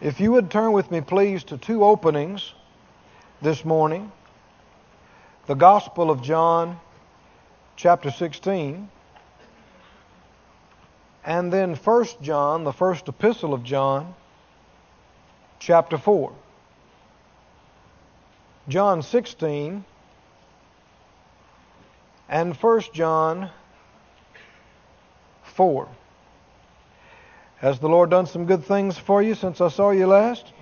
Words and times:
If 0.00 0.20
you 0.20 0.32
would 0.32 0.50
turn 0.50 0.72
with 0.72 0.90
me, 0.90 1.00
please, 1.00 1.42
to 1.44 1.56
two 1.56 1.82
openings 1.82 2.52
this 3.40 3.64
morning 3.64 4.12
the 5.46 5.54
Gospel 5.54 6.10
of 6.10 6.22
John, 6.22 6.78
chapter 7.76 8.10
16, 8.10 8.90
and 11.24 11.52
then 11.52 11.74
1 11.74 12.06
John, 12.20 12.64
the 12.64 12.72
first 12.72 13.08
epistle 13.08 13.54
of 13.54 13.62
John, 13.62 14.14
chapter 15.60 15.96
4. 15.96 16.32
John 18.68 19.00
16 19.02 19.84
and 22.28 22.56
1 22.56 22.80
John 22.92 23.50
4. 25.44 25.88
Has 27.56 27.78
the 27.78 27.88
Lord 27.88 28.10
done 28.10 28.26
some 28.26 28.44
good 28.44 28.64
things 28.64 28.98
for 28.98 29.22
you 29.22 29.34
since 29.34 29.60
I 29.60 29.68
saw 29.68 29.90
you 29.90 30.06
last? 30.06 30.52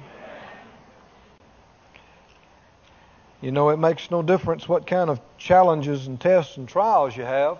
You 3.40 3.50
know, 3.50 3.70
it 3.70 3.78
makes 3.78 4.10
no 4.10 4.22
difference 4.22 4.68
what 4.68 4.86
kind 4.86 5.10
of 5.10 5.20
challenges 5.36 6.06
and 6.06 6.20
tests 6.20 6.56
and 6.56 6.68
trials 6.68 7.16
you 7.16 7.24
have. 7.24 7.58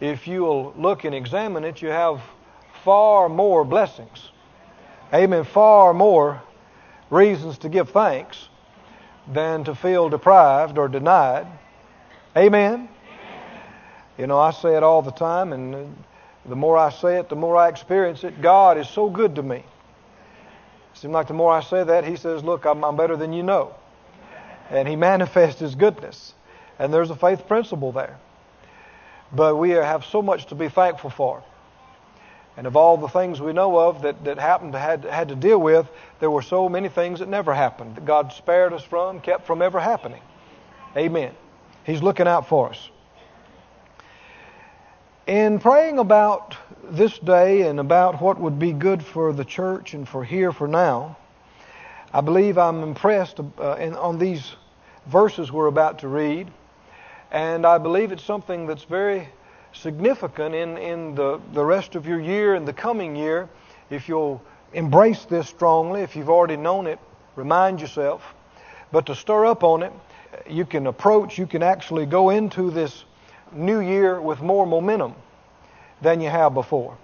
If 0.00 0.26
you'll 0.26 0.74
look 0.76 1.04
and 1.04 1.14
examine 1.14 1.64
it, 1.64 1.80
you 1.80 1.88
have 1.88 2.20
far 2.82 3.28
more 3.28 3.64
blessings. 3.64 4.30
Amen. 5.12 5.44
Far 5.44 5.94
more 5.94 6.42
reasons 7.08 7.58
to 7.58 7.68
give 7.68 7.90
thanks 7.90 8.48
than 9.32 9.64
to 9.64 9.74
feel 9.74 10.08
deprived 10.08 10.76
or 10.76 10.88
denied. 10.88 11.46
Amen. 12.36 12.72
Amen. 12.72 12.88
You 14.18 14.26
know, 14.26 14.38
I 14.38 14.50
say 14.50 14.76
it 14.76 14.82
all 14.82 15.02
the 15.02 15.12
time, 15.12 15.52
and 15.52 15.96
the 16.46 16.56
more 16.56 16.76
I 16.76 16.90
say 16.90 17.18
it, 17.18 17.28
the 17.28 17.36
more 17.36 17.56
I 17.56 17.68
experience 17.68 18.24
it. 18.24 18.42
God 18.42 18.78
is 18.78 18.88
so 18.88 19.08
good 19.08 19.36
to 19.36 19.42
me. 19.42 19.56
It 19.56 19.64
seems 20.98 21.12
like 21.12 21.26
the 21.26 21.34
more 21.34 21.52
I 21.52 21.62
say 21.62 21.82
that, 21.82 22.04
He 22.04 22.16
says, 22.16 22.44
Look, 22.44 22.64
I'm, 22.66 22.84
I'm 22.84 22.96
better 22.96 23.16
than 23.16 23.32
you 23.32 23.42
know. 23.42 23.74
And 24.70 24.86
He 24.86 24.96
manifests 25.10 25.60
His 25.60 25.74
goodness. 25.74 26.34
And 26.78 26.92
there's 26.92 27.10
a 27.10 27.16
faith 27.16 27.46
principle 27.48 27.92
there. 27.92 28.18
But 29.32 29.56
we 29.56 29.70
have 29.70 30.04
so 30.04 30.22
much 30.22 30.46
to 30.46 30.54
be 30.54 30.68
thankful 30.68 31.10
for. 31.10 31.42
And 32.56 32.66
of 32.66 32.76
all 32.76 32.96
the 32.96 33.08
things 33.08 33.40
we 33.40 33.52
know 33.52 33.76
of 33.76 34.02
that, 34.02 34.24
that 34.24 34.38
happened 34.38 34.74
had, 34.74 35.04
had 35.04 35.28
to 35.28 35.34
deal 35.34 35.58
with, 35.58 35.88
there 36.20 36.30
were 36.30 36.42
so 36.42 36.68
many 36.68 36.88
things 36.88 37.18
that 37.18 37.28
never 37.28 37.52
happened 37.52 37.96
that 37.96 38.04
God 38.04 38.32
spared 38.32 38.72
us 38.72 38.84
from, 38.84 39.20
kept 39.20 39.46
from 39.46 39.60
ever 39.60 39.80
happening. 39.80 40.22
Amen. 40.96 41.34
He's 41.84 42.02
looking 42.02 42.28
out 42.28 42.48
for 42.48 42.70
us. 42.70 42.90
In 45.26 45.58
praying 45.58 45.98
about 45.98 46.54
this 46.82 47.18
day 47.18 47.62
and 47.62 47.80
about 47.80 48.20
what 48.20 48.38
would 48.38 48.58
be 48.58 48.72
good 48.72 49.02
for 49.02 49.32
the 49.32 49.44
church 49.44 49.94
and 49.94 50.06
for 50.06 50.22
here 50.22 50.52
for 50.52 50.68
now, 50.68 51.16
I 52.12 52.20
believe 52.20 52.58
I'm 52.58 52.82
impressed 52.82 53.40
uh, 53.40 53.76
in, 53.76 53.94
on 53.94 54.18
these 54.18 54.54
verses 55.06 55.50
we're 55.50 55.68
about 55.68 56.00
to 56.00 56.08
read, 56.08 56.48
and 57.30 57.64
I 57.64 57.78
believe 57.78 58.12
it's 58.12 58.22
something 58.22 58.66
that's 58.66 58.84
very 58.84 59.30
significant 59.72 60.54
in, 60.54 60.76
in 60.76 61.14
the, 61.14 61.40
the 61.54 61.64
rest 61.64 61.94
of 61.94 62.06
your 62.06 62.20
year 62.20 62.54
and 62.54 62.68
the 62.68 62.74
coming 62.74 63.16
year. 63.16 63.48
If 63.88 64.10
you'll 64.10 64.42
embrace 64.74 65.24
this 65.24 65.48
strongly, 65.48 66.02
if 66.02 66.16
you've 66.16 66.28
already 66.28 66.58
known 66.58 66.86
it, 66.86 66.98
remind 67.34 67.80
yourself. 67.80 68.34
But 68.92 69.06
to 69.06 69.14
stir 69.14 69.46
up 69.46 69.64
on 69.64 69.82
it, 69.82 69.92
you 70.46 70.66
can 70.66 70.86
approach, 70.86 71.38
you 71.38 71.46
can 71.46 71.62
actually 71.62 72.04
go 72.04 72.28
into 72.28 72.70
this 72.70 73.06
new 73.54 73.80
year 73.80 74.20
with 74.20 74.40
more 74.40 74.66
momentum 74.66 75.14
than 76.02 76.20
you 76.20 76.28
have 76.28 76.54
before. 76.54 76.96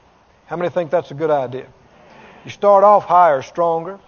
How 0.46 0.56
many 0.56 0.68
think 0.68 0.90
that's 0.90 1.10
a 1.10 1.14
good 1.14 1.30
idea? 1.30 1.66
You 2.44 2.50
start 2.50 2.84
off 2.84 3.04
higher, 3.04 3.42
stronger, 3.42 3.98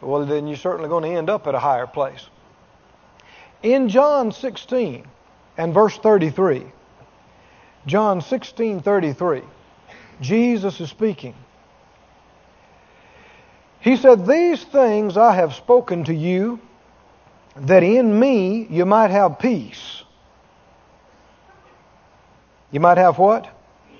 well, 0.00 0.24
then 0.26 0.46
you're 0.46 0.56
certainly 0.56 0.88
going 0.88 1.04
to 1.04 1.10
end 1.10 1.30
up 1.30 1.46
at 1.46 1.54
a 1.54 1.58
higher 1.58 1.86
place. 1.86 2.28
In 3.62 3.88
John 3.88 4.32
16 4.32 5.06
and 5.56 5.74
verse 5.74 5.96
33, 5.98 6.66
John 7.86 8.20
16:33, 8.20 9.42
Jesus 10.20 10.80
is 10.80 10.90
speaking. 10.90 11.34
He 13.80 13.96
said, 13.96 14.26
"These 14.26 14.64
things 14.64 15.16
I 15.16 15.34
have 15.34 15.54
spoken 15.54 16.04
to 16.04 16.14
you, 16.14 16.58
that 17.54 17.84
in 17.84 18.18
me 18.18 18.66
you 18.68 18.84
might 18.84 19.12
have 19.12 19.38
peace." 19.38 20.02
You 22.76 22.80
might 22.80 22.98
have 22.98 23.16
what? 23.16 23.48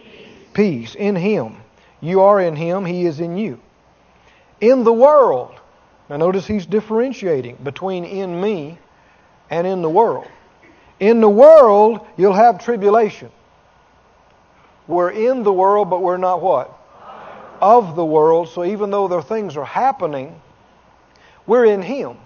Peace. 0.05 0.27
peace 0.53 0.95
in 0.95 1.17
Him. 1.17 1.57
You 2.03 2.21
are 2.21 2.39
in 2.39 2.55
Him, 2.55 2.85
He 2.85 3.07
is 3.07 3.21
in 3.21 3.39
you. 3.39 3.59
In 4.61 4.85
the 4.85 4.93
world. 4.93 5.59
Now 6.11 6.19
notice 6.19 6.47
He's 6.47 6.67
differentiating 6.67 7.57
between 7.65 8.05
in 8.05 8.39
me 8.39 8.77
and 9.49 9.67
in 9.67 9.81
the 9.81 9.89
world. 9.89 10.29
In 11.01 11.23
the 11.23 11.29
world, 11.29 12.07
you'll 12.19 12.35
have 12.35 12.63
tribulation. 12.63 13.31
We're 14.87 15.11
in 15.11 15.43
the 15.43 15.55
world, 15.55 15.89
but 15.89 16.03
we're 16.03 16.19
not 16.19 16.43
what? 16.43 16.79
Of 17.63 17.97
the 17.97 18.05
world. 18.05 18.51
So 18.51 18.63
even 18.63 18.91
though 18.91 19.09
there 19.09 19.23
things 19.23 19.57
are 19.57 19.65
happening, 19.65 20.39
we're 21.47 21.65
in 21.65 21.81
Him. 21.81 22.19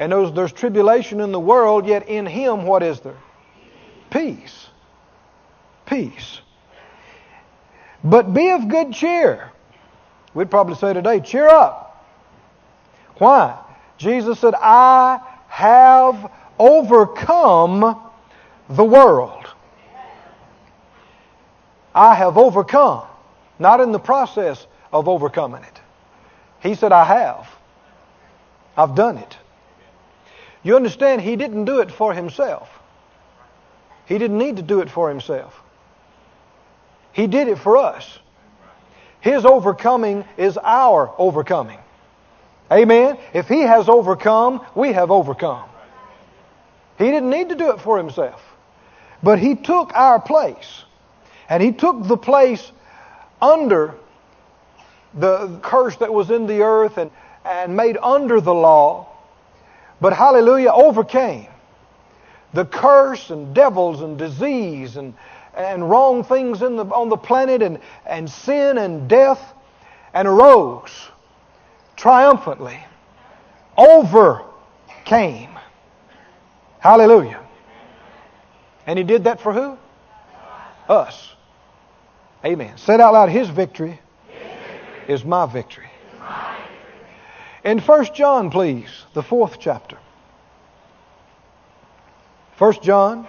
And 0.00 0.10
there's, 0.10 0.32
there's 0.32 0.52
tribulation 0.52 1.20
in 1.20 1.30
the 1.30 1.38
world, 1.38 1.86
yet 1.86 2.08
in 2.08 2.26
Him, 2.26 2.64
what 2.64 2.82
is 2.82 2.98
there? 2.98 3.18
Peace 4.10 4.67
peace. 5.88 6.40
But 8.04 8.32
be 8.32 8.50
of 8.50 8.68
good 8.68 8.92
cheer. 8.92 9.50
We'd 10.34 10.50
probably 10.50 10.76
say 10.76 10.92
today, 10.92 11.20
cheer 11.20 11.48
up. 11.48 12.06
Why? 13.16 13.58
Jesus 13.96 14.38
said, 14.38 14.54
I 14.54 15.20
have 15.48 16.30
overcome 16.58 18.10
the 18.68 18.84
world. 18.84 19.46
I 21.94 22.14
have 22.14 22.38
overcome, 22.38 23.06
not 23.58 23.80
in 23.80 23.90
the 23.90 23.98
process 23.98 24.66
of 24.92 25.08
overcoming 25.08 25.64
it. 25.64 25.80
He 26.60 26.74
said, 26.74 26.92
I 26.92 27.04
have. 27.04 27.48
I've 28.76 28.94
done 28.94 29.18
it. 29.18 29.36
You 30.62 30.76
understand, 30.76 31.22
he 31.22 31.34
didn't 31.34 31.64
do 31.64 31.80
it 31.80 31.90
for 31.90 32.14
himself. 32.14 32.68
He 34.06 34.18
didn't 34.18 34.38
need 34.38 34.56
to 34.56 34.62
do 34.62 34.80
it 34.80 34.90
for 34.90 35.08
himself. 35.08 35.60
He 37.18 37.26
did 37.26 37.48
it 37.48 37.58
for 37.58 37.76
us. 37.76 38.20
His 39.18 39.44
overcoming 39.44 40.24
is 40.36 40.56
our 40.56 41.12
overcoming. 41.18 41.80
Amen? 42.70 43.18
If 43.34 43.48
He 43.48 43.62
has 43.62 43.88
overcome, 43.88 44.64
we 44.76 44.92
have 44.92 45.10
overcome. 45.10 45.68
He 46.96 47.06
didn't 47.06 47.28
need 47.28 47.48
to 47.48 47.56
do 47.56 47.72
it 47.72 47.80
for 47.80 47.98
Himself. 47.98 48.40
But 49.20 49.40
He 49.40 49.56
took 49.56 49.92
our 49.96 50.20
place. 50.20 50.84
And 51.48 51.60
He 51.60 51.72
took 51.72 52.06
the 52.06 52.16
place 52.16 52.70
under 53.42 53.96
the 55.12 55.58
curse 55.60 55.96
that 55.96 56.14
was 56.14 56.30
in 56.30 56.46
the 56.46 56.62
earth 56.62 56.98
and, 56.98 57.10
and 57.44 57.76
made 57.76 57.96
under 58.00 58.40
the 58.40 58.54
law. 58.54 59.08
But 60.00 60.12
hallelujah, 60.12 60.70
overcame 60.70 61.48
the 62.54 62.64
curse 62.64 63.30
and 63.30 63.52
devils 63.56 64.02
and 64.02 64.16
disease 64.16 64.96
and, 64.96 65.14
and 65.58 65.90
wrong 65.90 66.22
things 66.22 66.62
in 66.62 66.76
the, 66.76 66.84
on 66.84 67.08
the 67.08 67.16
planet 67.16 67.62
and, 67.62 67.80
and 68.06 68.30
sin 68.30 68.78
and 68.78 69.08
death 69.08 69.52
and 70.14 70.26
arose 70.28 71.10
triumphantly, 71.96 72.78
overcame. 73.76 75.50
Hallelujah. 76.78 77.40
And 78.86 78.98
he 78.98 79.04
did 79.04 79.24
that 79.24 79.40
for 79.40 79.52
who? 79.52 79.76
Us. 80.88 81.34
Amen. 82.44 82.78
Say 82.78 82.94
it 82.94 83.00
out 83.00 83.12
loud. 83.12 83.28
His 83.28 83.50
victory, 83.50 84.00
is 85.08 85.24
my 85.24 85.46
victory. 85.46 85.90
In 87.64 87.80
1 87.80 88.14
John, 88.14 88.50
please, 88.50 88.88
the 89.14 89.22
fourth 89.22 89.58
chapter. 89.58 89.98
1 92.58 92.74
John 92.82 93.26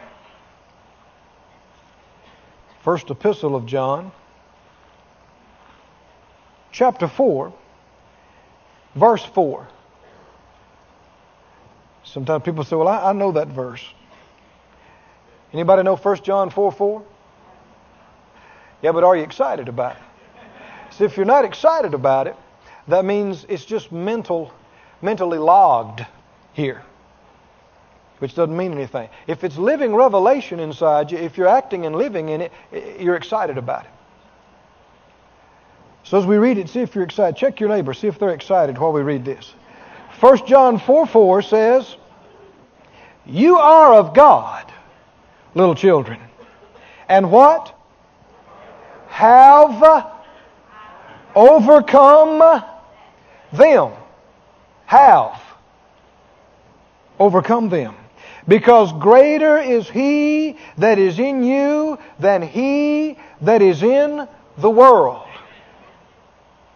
First 2.89 3.12
Epistle 3.12 3.56
of 3.56 3.68
John, 3.68 4.12
chapter 6.71 7.07
4, 7.07 7.53
verse 8.95 9.24
4. 9.24 9.68
Sometimes 12.03 12.44
people 12.44 12.63
say, 12.63 12.75
Well, 12.75 12.88
I, 12.88 13.12
I 13.12 13.13
know 13.13 13.33
that 13.33 13.50
verse. 13.50 13.83
Anybody 15.53 15.83
know 15.83 15.97
1 15.97 16.24
John 16.24 16.50
4 16.50 16.71
4? 16.71 17.03
Yeah, 18.81 18.91
but 18.91 19.03
are 19.03 19.15
you 19.15 19.21
excited 19.21 19.69
about 19.69 19.95
it? 19.95 20.95
See, 20.95 21.03
if 21.03 21.15
you're 21.15 21.27
not 21.27 21.45
excited 21.45 21.94
about 21.94 22.25
it, 22.25 22.36
that 22.88 23.06
means 23.06 23.45
it's 23.50 23.65
just 23.65 23.91
mental, 23.91 24.51
mentally 25.03 25.38
logged 25.38 26.03
here 26.53 26.81
which 28.19 28.36
doesn't 28.36 28.56
mean 28.56 28.74
anything. 28.74 29.10
If 29.27 29.44
it's 29.44 29.57
living 29.57 29.95
revelation 29.95 30.60
inside 30.60 31.12
you, 31.12 31.18
if 31.18 31.38
you're 31.38 31.48
acting 31.48 31.86
and 31.86 31.95
living 31.95 32.30
in 32.30 32.42
it, 32.42 32.51
you're 33.00 33.16
excited 33.16 33.57
about 33.57 33.86
it. 33.86 33.92
So 36.04 36.18
as 36.18 36.25
we 36.25 36.38
read 36.38 36.57
it, 36.57 36.69
see 36.69 36.80
if 36.81 36.95
you're 36.95 37.04
excited. 37.04 37.36
Check 37.36 37.60
your 37.60 37.69
neighbor, 37.69 37.94
see 37.94 38.07
if 38.07 38.19
they're 38.19 38.33
excited 38.33 38.77
while 38.77 38.92
we 38.92 39.01
read 39.01 39.25
this. 39.25 39.54
1 40.19 40.45
John 40.48 40.80
4 40.80 41.06
4 41.06 41.42
says, 41.42 41.95
You 43.25 43.57
are 43.57 43.94
of 43.94 44.13
God, 44.13 44.72
little 45.56 45.75
children. 45.75 46.19
And 47.07 47.31
what? 47.31 47.75
Have 49.07 50.12
overcome 51.36 52.63
them. 53.51 53.92
Have 54.86 55.42
overcome 57.19 57.69
them. 57.69 57.95
Because 58.47 58.91
greater 58.94 59.57
is 59.57 59.89
he 59.89 60.57
that 60.77 60.97
is 60.97 61.19
in 61.19 61.44
you 61.44 62.00
than 62.19 62.41
he 62.41 63.18
that 63.41 63.62
is 63.62 63.83
in 63.83 64.27
the 64.57 64.69
world. 64.69 65.27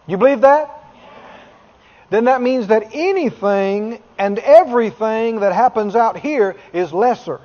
You 0.06 0.16
believe 0.16 0.42
that? 0.42 0.70
Then 2.10 2.24
that 2.26 2.42
means 2.42 2.68
that 2.68 2.90
anything 2.92 4.00
and 4.18 4.38
everything 4.38 5.40
that 5.40 5.52
happens 5.52 5.96
out 5.96 6.18
here 6.18 6.56
is 6.72 6.92
lesser 6.92 7.40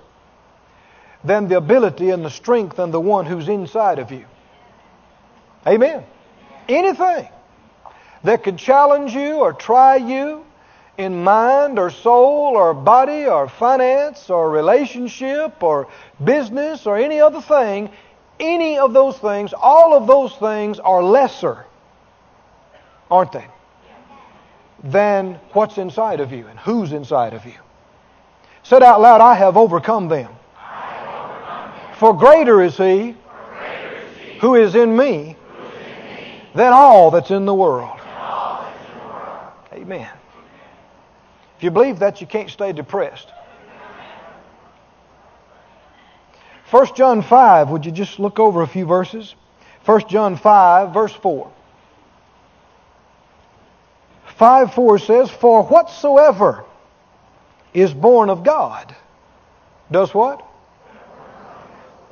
than 1.24 1.48
the 1.48 1.57
ability 1.57 2.10
and 2.10 2.24
the 2.24 2.30
strength 2.30 2.80
and 2.80 2.94
the 2.94 3.00
one 3.00 3.25
who's 3.25 3.48
inside 3.48 4.00
of 4.00 4.12
you. 4.12 4.25
Amen. 5.66 6.04
Anything 6.68 7.27
that 8.24 8.44
could 8.44 8.57
challenge 8.57 9.13
you 9.13 9.38
or 9.38 9.54
try 9.54 9.95
you 9.95 10.45
in 11.00 11.24
mind 11.24 11.80
or 11.80 11.90
soul 11.90 12.57
or 12.57 12.74
body 12.74 13.25
or 13.25 13.48
finance 13.48 14.30
or 14.30 14.51
relationship 14.51 15.63
or 15.63 15.88
business 16.22 16.86
or 16.86 16.98
any 16.98 17.22
other 17.22 17.40
thing, 17.40 17.90
any 18.38 18.78
of 18.78 18.92
those 18.92 19.18
things, 19.18 19.54
all 19.54 19.96
of 19.96 20.07
those 20.07 20.36
things 20.36 20.78
are 20.78 21.01
lesser, 21.01 21.66
aren't 23.10 23.31
they? 23.31 23.48
Than 24.84 25.36
what's 25.54 25.78
inside 25.78 26.19
of 26.19 26.34
you 26.34 26.46
and 26.48 26.60
who's 26.60 26.92
inside 26.92 27.34
of 27.34 27.45
you. 27.45 27.60
Said 28.63 28.84
out 28.84 29.00
loud, 29.00 29.22
I 29.22 29.36
have 29.36 29.56
overcome 29.56 30.10
them. 30.10 30.34
For 31.95 32.13
greater 32.13 32.62
is 32.62 32.75
He, 32.75 33.16
who 34.42 34.56
is 34.56 34.75
in 34.75 34.95
me 34.95 35.38
than 36.54 36.74
all 36.74 37.10
that's 37.10 37.31
in 37.31 37.45
the 37.45 37.56
world. 37.56 38.00
Amen. 39.72 40.19
If 41.59 41.63
you 41.63 41.71
believe 41.71 42.00
that, 42.00 42.21
you 42.21 42.27
can't 42.27 42.50
stay 42.50 42.71
depressed. 42.71 43.27
1 46.71 46.88
John 46.95 47.21
5, 47.21 47.69
would 47.69 47.85
you 47.85 47.91
just 47.91 48.17
look 48.17 48.39
over 48.39 48.61
a 48.61 48.67
few 48.67 48.85
verses? 48.85 49.35
1 49.83 50.07
John 50.07 50.38
5, 50.38 50.94
verse 50.94 51.11
4. 51.11 51.51
5 54.38 54.73
4 54.73 55.00
says, 55.00 55.29
For 55.29 55.63
whatsoever 55.63 56.63
is 57.73 57.94
born 57.94 58.29
of 58.29 58.45
God 58.45 58.95
does 59.91 60.13
what? 60.13 60.41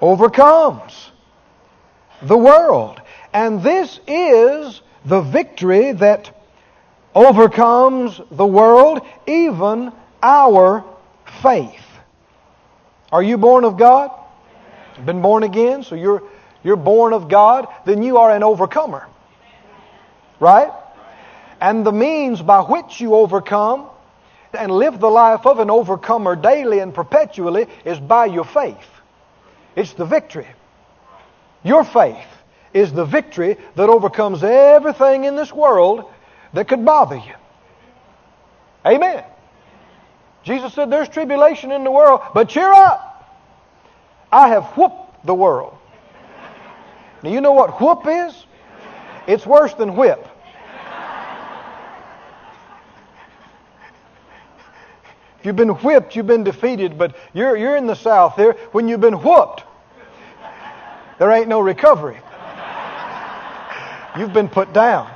Overcomes 0.01 1.09
the 2.21 2.37
world. 2.37 2.99
And 3.31 3.63
this 3.63 4.01
is 4.07 4.81
the 5.05 5.21
victory 5.21 5.93
that 5.93 6.36
overcomes 7.17 8.21
the 8.29 8.45
world, 8.45 9.01
even 9.25 9.91
our 10.21 10.85
faith. 11.41 11.83
Are 13.11 13.23
you 13.23 13.39
born 13.39 13.63
of 13.63 13.75
God? 13.75 14.11
Been 15.03 15.23
born 15.23 15.41
again? 15.41 15.81
So 15.81 15.95
you're, 15.95 16.21
you're 16.63 16.75
born 16.75 17.13
of 17.13 17.27
God? 17.27 17.67
Then 17.85 18.03
you 18.03 18.17
are 18.17 18.29
an 18.29 18.43
overcomer. 18.43 19.07
Right? 20.39 20.71
And 21.59 21.83
the 21.83 21.91
means 21.91 22.39
by 22.43 22.61
which 22.61 23.01
you 23.01 23.15
overcome 23.15 23.87
and 24.53 24.71
live 24.71 24.99
the 24.99 25.09
life 25.09 25.47
of 25.47 25.57
an 25.57 25.71
overcomer 25.71 26.35
daily 26.35 26.79
and 26.79 26.93
perpetually 26.93 27.65
is 27.83 27.99
by 27.99 28.27
your 28.27 28.45
faith. 28.45 28.89
It's 29.75 29.93
the 29.93 30.05
victory. 30.05 30.47
Your 31.63 31.83
faith 31.83 32.27
is 32.75 32.93
the 32.93 33.05
victory 33.05 33.57
that 33.75 33.89
overcomes 33.89 34.43
everything 34.43 35.23
in 35.23 35.35
this 35.35 35.51
world 35.51 36.05
that 36.53 36.67
could 36.67 36.83
bother 36.85 37.17
you. 37.17 37.33
Amen. 38.85 39.23
Jesus 40.43 40.73
said, 40.73 40.89
There's 40.89 41.09
tribulation 41.09 41.71
in 41.71 41.83
the 41.83 41.91
world, 41.91 42.21
but 42.33 42.49
cheer 42.49 42.71
up. 42.71 43.13
I 44.31 44.49
have 44.49 44.65
whooped 44.77 45.25
the 45.25 45.33
world. 45.33 45.77
Now, 47.23 47.31
you 47.31 47.41
know 47.41 47.53
what 47.53 47.81
whoop 47.81 48.03
is? 48.07 48.45
It's 49.27 49.45
worse 49.45 49.73
than 49.73 49.95
whip. 49.95 50.25
If 55.39 55.45
you've 55.45 55.55
been 55.55 55.69
whipped, 55.69 56.15
you've 56.15 56.27
been 56.27 56.43
defeated, 56.43 56.97
but 56.97 57.15
you're, 57.33 57.55
you're 57.57 57.75
in 57.75 57.87
the 57.87 57.95
South 57.95 58.35
here. 58.35 58.53
When 58.71 58.87
you've 58.87 59.01
been 59.01 59.21
whooped, 59.21 59.63
there 61.19 61.31
ain't 61.31 61.47
no 61.47 61.59
recovery. 61.59 62.17
You've 64.17 64.33
been 64.33 64.49
put 64.49 64.73
down. 64.73 65.11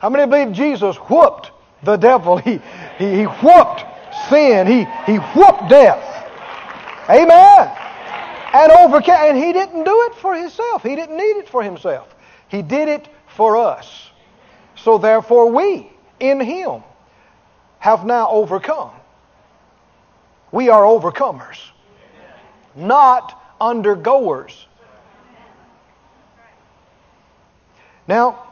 How 0.00 0.10
many 0.10 0.28
believe 0.30 0.52
Jesus 0.52 0.96
whooped 0.96 1.50
the 1.82 1.96
devil? 1.96 2.36
He, 2.36 2.60
he, 2.98 3.18
he 3.18 3.24
whooped 3.24 3.84
sin. 4.28 4.66
He, 4.66 4.84
he 5.10 5.18
whooped 5.18 5.68
death. 5.68 6.28
Amen. 7.08 7.70
And 8.52 8.72
overcame. 8.72 9.14
And 9.14 9.36
he 9.36 9.52
didn't 9.52 9.84
do 9.84 10.02
it 10.10 10.14
for 10.16 10.34
himself. 10.34 10.82
He 10.82 10.96
didn't 10.96 11.16
need 11.16 11.36
it 11.38 11.48
for 11.48 11.62
himself. 11.62 12.14
He 12.48 12.62
did 12.62 12.88
it 12.88 13.08
for 13.28 13.56
us. 13.56 14.10
So 14.76 14.98
therefore 14.98 15.50
we, 15.50 15.90
in 16.20 16.40
him, 16.40 16.82
have 17.78 18.04
now 18.04 18.28
overcome. 18.30 18.92
We 20.52 20.68
are 20.68 20.82
overcomers, 20.82 21.58
not 22.74 23.42
undergoers. 23.60 24.66
Now, 28.08 28.45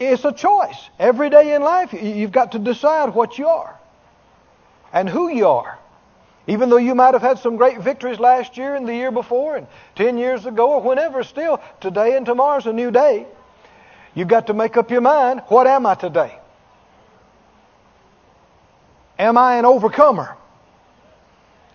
it's 0.00 0.24
a 0.24 0.32
choice. 0.32 0.88
Every 0.98 1.28
day 1.28 1.54
in 1.54 1.62
life, 1.62 1.92
you've 1.92 2.32
got 2.32 2.52
to 2.52 2.58
decide 2.58 3.14
what 3.14 3.38
you 3.38 3.46
are 3.46 3.78
and 4.92 5.08
who 5.08 5.28
you 5.28 5.46
are. 5.46 5.78
Even 6.46 6.70
though 6.70 6.78
you 6.78 6.94
might 6.94 7.12
have 7.12 7.22
had 7.22 7.38
some 7.38 7.56
great 7.56 7.78
victories 7.80 8.18
last 8.18 8.56
year 8.56 8.74
and 8.74 8.88
the 8.88 8.94
year 8.94 9.12
before 9.12 9.56
and 9.56 9.66
10 9.96 10.16
years 10.16 10.46
ago 10.46 10.72
or 10.72 10.80
whenever, 10.80 11.22
still, 11.22 11.60
today 11.80 12.16
and 12.16 12.24
tomorrow's 12.24 12.66
a 12.66 12.72
new 12.72 12.90
day. 12.90 13.26
You've 14.14 14.26
got 14.26 14.46
to 14.48 14.54
make 14.54 14.76
up 14.76 14.90
your 14.90 15.02
mind 15.02 15.42
what 15.48 15.66
am 15.66 15.86
I 15.86 15.94
today? 15.94 16.36
Am 19.18 19.36
I 19.36 19.56
an 19.56 19.66
overcomer 19.66 20.34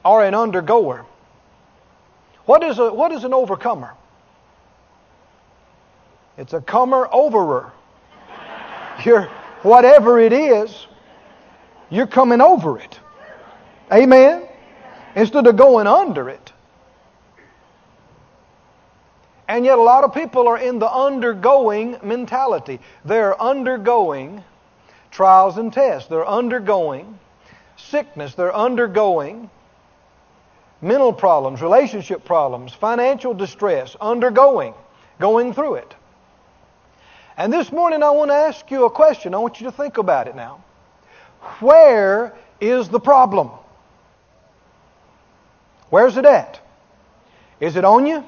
or 0.04 0.26
an 0.26 0.34
undergoer? 0.34 1.06
What 2.46 2.64
is, 2.64 2.80
a, 2.80 2.92
what 2.92 3.12
is 3.12 3.24
an 3.24 3.34
overcomer? 3.34 3.94
It's 6.38 6.54
a 6.54 6.60
comer 6.60 7.08
overer. 7.14 7.72
You're, 9.04 9.24
whatever 9.62 10.20
it 10.20 10.34
is, 10.34 10.88
you're 11.90 12.08
coming 12.08 12.42
over 12.42 12.80
it. 12.80 13.00
Amen? 13.92 14.48
Instead 15.16 15.48
of 15.48 15.58
going 15.58 15.88
under 15.88 16.30
it. 16.30 16.52
And 19.48 19.64
yet, 19.64 19.78
a 19.78 19.82
lot 19.82 20.04
of 20.04 20.14
people 20.14 20.48
are 20.48 20.58
in 20.58 20.80
the 20.80 20.92
undergoing 20.92 21.98
mentality. 22.02 22.80
They're 23.04 23.40
undergoing 23.40 24.44
trials 25.12 25.58
and 25.58 25.72
tests. 25.72 26.10
They're 26.10 26.28
undergoing 26.28 27.20
sickness. 27.78 28.34
They're 28.34 28.56
undergoing 28.56 29.50
mental 30.82 31.14
problems, 31.14 31.62
relationship 31.62 32.26
problems, 32.26 32.74
financial 32.74 33.36
distress. 33.36 33.96
Undergoing, 34.02 34.74
going 35.20 35.54
through 35.54 35.76
it. 35.76 35.96
And 37.38 37.52
this 37.52 37.72
morning 37.72 38.02
I 38.02 38.12
want 38.12 38.32
to 38.32 38.36
ask 38.36 38.70
you 38.72 38.86
a 38.86 38.90
question. 38.90 39.34
I 39.34 39.38
want 39.40 39.60
you 39.60 39.66
to 39.66 39.72
think 39.72 39.98
about 39.98 40.28
it 40.28 40.36
now. 40.36 40.64
Where 41.60 42.34
is 42.62 42.90
the 42.90 43.00
problem? 43.00 43.50
Where's 45.90 46.18
it 46.18 46.26
at? 46.26 46.60
Is 47.60 47.76
it 47.76 47.86
on 47.86 48.06
you? 48.06 48.24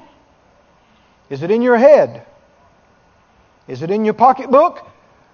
Is 1.30 1.42
it 1.42 1.50
in 1.50 1.62
your 1.62 1.76
head? 1.76 2.26
Is 3.66 3.82
it 3.82 3.90
in 3.90 4.04
your 4.04 4.14
pocketbook? 4.14 4.86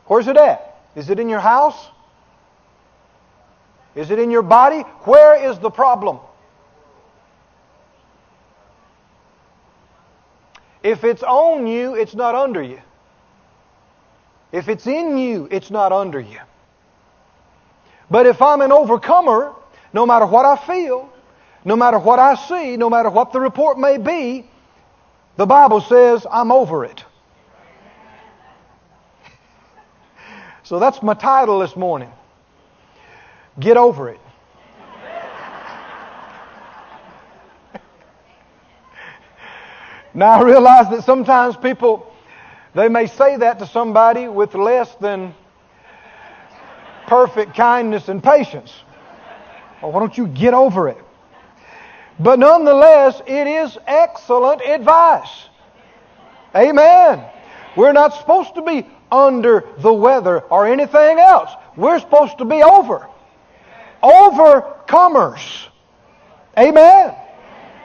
Where's 0.06 0.28
it 0.28 0.36
at? 0.36 0.80
Is 0.94 1.10
it 1.10 1.18
in 1.18 1.28
your 1.28 1.40
house? 1.40 1.88
Is 3.94 4.10
it 4.10 4.18
in 4.18 4.30
your 4.30 4.42
body? 4.42 4.80
Where 5.04 5.50
is 5.50 5.58
the 5.58 5.70
problem? 5.70 6.18
If 10.82 11.04
it's 11.04 11.22
on 11.22 11.66
you, 11.66 11.94
it's 11.94 12.14
not 12.14 12.34
under 12.34 12.62
you. 12.62 12.80
If 14.54 14.68
it's 14.68 14.86
in 14.86 15.18
you, 15.18 15.48
it's 15.50 15.68
not 15.72 15.90
under 15.90 16.20
you. 16.20 16.38
But 18.08 18.26
if 18.26 18.40
I'm 18.40 18.60
an 18.60 18.70
overcomer, 18.70 19.52
no 19.92 20.06
matter 20.06 20.26
what 20.26 20.46
I 20.46 20.54
feel, 20.64 21.12
no 21.64 21.74
matter 21.74 21.98
what 21.98 22.20
I 22.20 22.36
see, 22.36 22.76
no 22.76 22.88
matter 22.88 23.10
what 23.10 23.32
the 23.32 23.40
report 23.40 23.80
may 23.80 23.98
be, 23.98 24.48
the 25.34 25.44
Bible 25.44 25.80
says 25.80 26.24
I'm 26.30 26.52
over 26.52 26.84
it. 26.84 27.04
So 30.62 30.78
that's 30.78 31.02
my 31.02 31.14
title 31.14 31.58
this 31.58 31.74
morning. 31.74 32.12
Get 33.58 33.76
over 33.76 34.08
it. 34.08 34.20
now 40.14 40.38
I 40.38 40.42
realize 40.42 40.88
that 40.90 41.02
sometimes 41.04 41.56
people, 41.56 42.13
they 42.74 42.88
may 42.88 43.06
say 43.06 43.36
that 43.36 43.58
to 43.60 43.66
somebody 43.66 44.28
with 44.28 44.54
less 44.54 44.94
than 44.96 45.34
perfect 47.06 47.54
kindness 47.54 48.08
and 48.08 48.22
patience. 48.22 48.72
Well, 49.82 49.92
why 49.92 50.00
don't 50.00 50.16
you 50.16 50.26
get 50.26 50.54
over 50.54 50.88
it? 50.88 50.98
But 52.18 52.38
nonetheless, 52.38 53.20
it 53.26 53.46
is 53.46 53.76
excellent 53.86 54.62
advice. 54.62 55.48
Amen. 56.54 57.24
We're 57.76 57.92
not 57.92 58.14
supposed 58.14 58.54
to 58.54 58.62
be 58.62 58.86
under 59.10 59.64
the 59.78 59.92
weather 59.92 60.40
or 60.40 60.66
anything 60.66 61.18
else. 61.18 61.50
We're 61.76 61.98
supposed 61.98 62.38
to 62.38 62.44
be 62.44 62.62
over. 62.62 63.08
Overcomers. 64.02 65.68
Amen. 66.56 67.14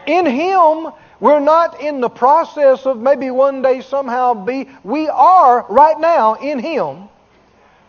In 0.05 0.25
Him, 0.25 0.91
we're 1.19 1.39
not 1.39 1.81
in 1.81 1.99
the 1.99 2.09
process 2.09 2.85
of 2.85 2.99
maybe 2.99 3.29
one 3.29 3.61
day 3.61 3.81
somehow 3.81 4.33
be. 4.33 4.69
We 4.83 5.09
are 5.09 5.65
right 5.69 5.99
now 5.99 6.35
in 6.35 6.59
Him 6.59 7.09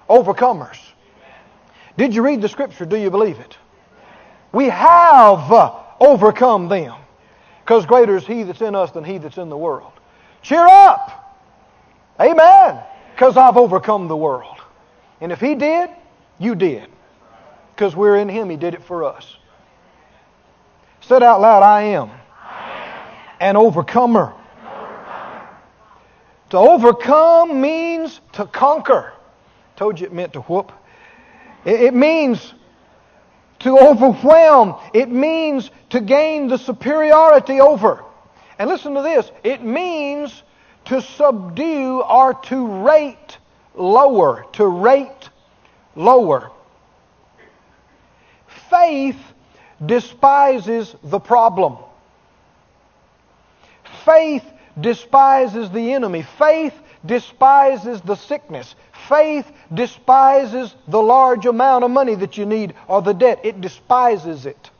overcomers. 0.08 0.78
Did 1.96 2.14
you 2.14 2.22
read 2.22 2.42
the 2.42 2.49
Scripture? 2.49 2.84
Do 2.84 2.96
you 2.96 3.10
believe 3.10 3.38
it? 3.38 3.56
We 4.52 4.66
have 4.66 5.52
overcome 6.00 6.68
them. 6.68 6.94
Because 7.62 7.87
greater 7.87 8.16
is 8.16 8.26
He 8.26 8.42
that's 8.42 8.62
in 8.62 8.75
us 8.75 8.90
than 8.90 9.04
He 9.04 9.18
that's 9.18 9.38
in 9.38 9.49
the 9.49 9.56
world. 9.56 9.92
Cheer 10.42 10.66
up! 10.66 11.38
Amen! 12.18 12.82
Because 13.14 13.37
I've 13.37 13.56
overcome 13.56 14.08
the 14.08 14.16
world. 14.16 14.56
And 15.20 15.30
if 15.30 15.40
He 15.40 15.54
did, 15.54 15.90
you 16.38 16.56
did. 16.56 16.88
Because 17.75 17.94
we're 17.94 18.16
in 18.16 18.28
Him, 18.28 18.50
He 18.50 18.56
did 18.56 18.75
it 18.75 18.82
for 18.82 19.04
us. 19.04 19.37
Said 21.00 21.22
out 21.22 21.40
loud, 21.40 21.62
I 21.62 21.82
am. 21.82 22.10
An 23.40 23.56
overcomer. 23.56 24.35
To 26.50 26.59
overcome 26.59 27.61
means 27.61 28.20
to 28.32 28.44
conquer. 28.44 29.12
Told 29.76 29.99
you 29.99 30.06
it 30.06 30.12
meant 30.12 30.35
to 30.35 30.40
whoop. 30.42 30.73
It 31.64 31.94
means 31.94 32.54
to 33.61 33.78
overwhelm. 33.78 34.75
It 34.92 35.11
means 35.11 35.70
to 35.90 36.00
gain 36.00 36.49
the 36.49 36.59
superiority 36.59 37.61
over. 37.61 38.04
And 38.59 38.68
listen 38.68 38.94
to 38.94 39.02
this. 39.02 39.30
It 39.42 39.62
means 39.62 40.42
to 40.87 41.00
subdue 41.00 42.02
or 42.02 42.35
to 42.35 42.66
rate 42.82 43.38
lower. 43.75 44.44
To 44.54 44.66
rate 44.66 45.30
lower. 45.94 46.50
Faith 48.68 49.18
despises 49.85 50.94
the 51.04 51.20
problem. 51.20 51.78
Faith 54.04 54.45
despises 54.80 55.71
the 55.71 55.92
enemy. 55.92 56.23
Faith 56.38 56.75
despises 57.04 58.00
the 58.02 58.14
sickness. 58.14 58.75
Faith 59.09 59.50
despises 59.73 60.75
the 60.88 61.00
large 61.00 61.47
amount 61.47 61.85
of 61.85 61.90
money 61.90 62.14
that 62.14 62.37
you 62.37 62.47
need 62.47 62.75
or 62.88 63.02
the 63.02 63.12
debt. 63.12 63.40
It 63.45 63.61
despises 63.61 64.47
it. 64.47 64.71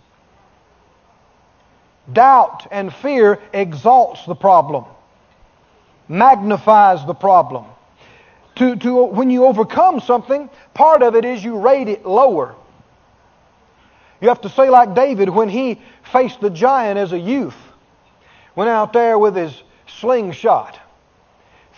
Doubt 2.13 2.67
and 2.71 2.93
fear 2.93 3.41
exalts 3.53 4.25
the 4.27 4.35
problem, 4.35 4.85
magnifies 6.09 7.05
the 7.07 7.15
problem. 7.15 7.65
To, 8.57 8.77
to, 8.77 9.05
when 9.05 9.31
you 9.31 9.47
overcome 9.47 10.01
something, 10.01 10.51
part 10.75 11.03
of 11.03 11.15
it 11.15 11.25
is 11.25 11.43
you 11.43 11.59
rate 11.59 11.89
it 11.89 12.05
lower. 12.05 12.55
You 14.21 14.29
have 14.29 14.43
to 14.43 14.51
say, 14.51 14.69
like 14.69 14.95
David, 14.95 15.29
when 15.29 15.49
he 15.49 15.81
faced 16.13 16.41
the 16.41 16.51
giant 16.51 16.99
as 16.99 17.13
a 17.13 17.19
youth, 17.19 17.57
went 18.55 18.71
out 18.71 18.93
there 18.93 19.19
with 19.19 19.37
his 19.37 19.63
slingshot 19.87 20.79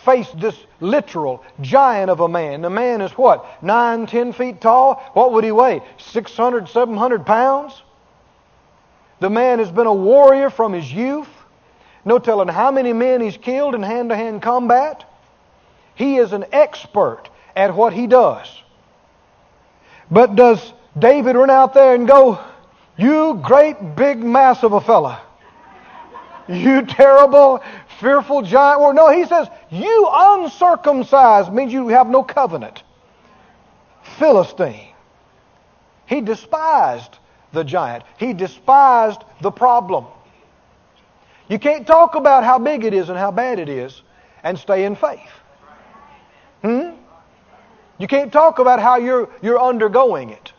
faced 0.03 0.37
this 0.39 0.55
literal 0.79 1.43
giant 1.61 2.09
of 2.09 2.19
a 2.19 2.27
man. 2.27 2.61
The 2.61 2.69
man 2.69 3.01
is 3.01 3.11
what? 3.11 3.63
Nine, 3.63 4.05
ten 4.05 4.33
feet 4.33 4.61
tall? 4.61 4.95
What 5.13 5.33
would 5.33 5.43
he 5.43 5.51
weigh? 5.51 5.81
600, 5.97 6.67
700 6.67 7.25
pounds? 7.25 7.81
The 9.19 9.29
man 9.29 9.59
has 9.59 9.71
been 9.71 9.87
a 9.87 9.93
warrior 9.93 10.49
from 10.49 10.73
his 10.73 10.91
youth. 10.91 11.29
No 12.05 12.19
telling 12.19 12.49
how 12.49 12.71
many 12.71 12.91
men 12.91 13.21
he's 13.21 13.37
killed 13.37 13.75
in 13.75 13.83
hand 13.83 14.09
to 14.09 14.15
hand 14.15 14.41
combat. 14.41 15.05
He 15.95 16.17
is 16.17 16.33
an 16.33 16.45
expert 16.51 17.29
at 17.55 17.73
what 17.73 17.93
he 17.93 18.07
does. 18.07 18.47
But 20.11 20.35
does 20.35 20.73
David 20.97 21.35
run 21.35 21.49
out 21.49 21.73
there 21.73 21.95
and 21.95 22.07
go, 22.07 22.39
You 22.97 23.39
great 23.41 23.95
big 23.95 24.21
mass 24.21 24.63
of 24.63 24.73
a 24.73 24.81
fella? 24.81 25.21
You 26.47 26.85
terrible, 26.85 27.63
fearful 27.99 28.41
giant. 28.41 28.81
Well, 28.81 28.93
no, 28.93 29.11
he 29.11 29.25
says, 29.25 29.47
You 29.71 30.09
uncircumcised 30.11 31.51
means 31.53 31.71
you 31.71 31.87
have 31.89 32.09
no 32.09 32.23
covenant. 32.23 32.83
Philistine. 34.19 34.93
He 36.05 36.21
despised 36.21 37.17
the 37.53 37.63
giant, 37.63 38.03
he 38.17 38.33
despised 38.33 39.21
the 39.41 39.51
problem. 39.51 40.05
You 41.49 41.59
can't 41.59 41.85
talk 41.85 42.15
about 42.15 42.43
how 42.43 42.57
big 42.57 42.83
it 42.83 42.93
is 42.93 43.09
and 43.09 43.17
how 43.17 43.31
bad 43.31 43.59
it 43.59 43.69
is 43.69 44.01
and 44.43 44.57
stay 44.57 44.85
in 44.85 44.95
faith. 44.95 45.19
Hmm? 46.61 46.91
You 47.97 48.07
can't 48.07 48.31
talk 48.33 48.59
about 48.59 48.79
how 48.79 48.97
you're, 48.97 49.29
you're 49.41 49.61
undergoing 49.61 50.29
it. 50.29 50.51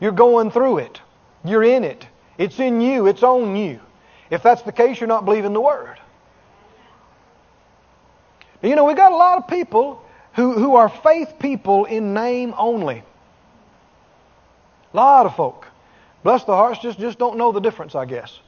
You're 0.00 0.12
going 0.12 0.50
through 0.50 0.78
it. 0.78 1.00
You're 1.44 1.62
in 1.62 1.84
it. 1.84 2.06
It's 2.36 2.58
in 2.58 2.80
you. 2.80 3.06
It's 3.06 3.22
on 3.22 3.56
you. 3.56 3.80
If 4.32 4.42
that's 4.42 4.62
the 4.62 4.72
case, 4.72 4.98
you're 4.98 5.08
not 5.08 5.26
believing 5.26 5.52
the 5.52 5.60
Word. 5.60 5.98
You 8.62 8.74
know, 8.74 8.84
we've 8.84 8.96
got 8.96 9.12
a 9.12 9.16
lot 9.16 9.36
of 9.36 9.46
people 9.46 10.02
who, 10.32 10.54
who 10.54 10.74
are 10.74 10.88
faith 10.88 11.34
people 11.38 11.84
in 11.84 12.14
name 12.14 12.54
only. 12.56 13.02
A 14.94 14.96
lot 14.96 15.26
of 15.26 15.36
folk. 15.36 15.66
Bless 16.22 16.44
the 16.44 16.56
hearts, 16.56 16.80
just, 16.80 16.98
just 16.98 17.18
don't 17.18 17.36
know 17.36 17.52
the 17.52 17.60
difference, 17.60 17.94
I 17.94 18.06
guess. 18.06 18.40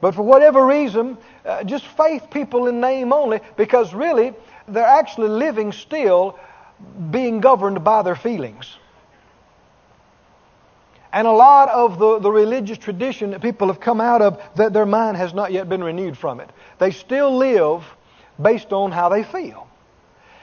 But 0.00 0.16
for 0.16 0.22
whatever 0.22 0.66
reason, 0.66 1.16
uh, 1.44 1.62
just 1.62 1.86
faith 1.86 2.26
people 2.28 2.66
in 2.66 2.80
name 2.80 3.12
only, 3.12 3.38
because 3.56 3.94
really, 3.94 4.34
they're 4.66 4.82
actually 4.82 5.28
living 5.28 5.70
still 5.70 6.36
being 7.12 7.40
governed 7.40 7.84
by 7.84 8.02
their 8.02 8.16
feelings. 8.16 8.76
And 11.12 11.26
a 11.26 11.32
lot 11.32 11.68
of 11.68 11.98
the, 11.98 12.20
the 12.20 12.30
religious 12.30 12.78
tradition 12.78 13.30
that 13.30 13.42
people 13.42 13.66
have 13.66 13.80
come 13.80 14.00
out 14.00 14.22
of, 14.22 14.40
that 14.54 14.72
their 14.72 14.86
mind 14.86 15.16
has 15.16 15.34
not 15.34 15.50
yet 15.50 15.68
been 15.68 15.82
renewed 15.82 16.16
from 16.16 16.40
it. 16.40 16.50
They 16.78 16.92
still 16.92 17.36
live 17.36 17.84
based 18.40 18.72
on 18.72 18.92
how 18.92 19.08
they 19.08 19.24
feel. 19.24 19.66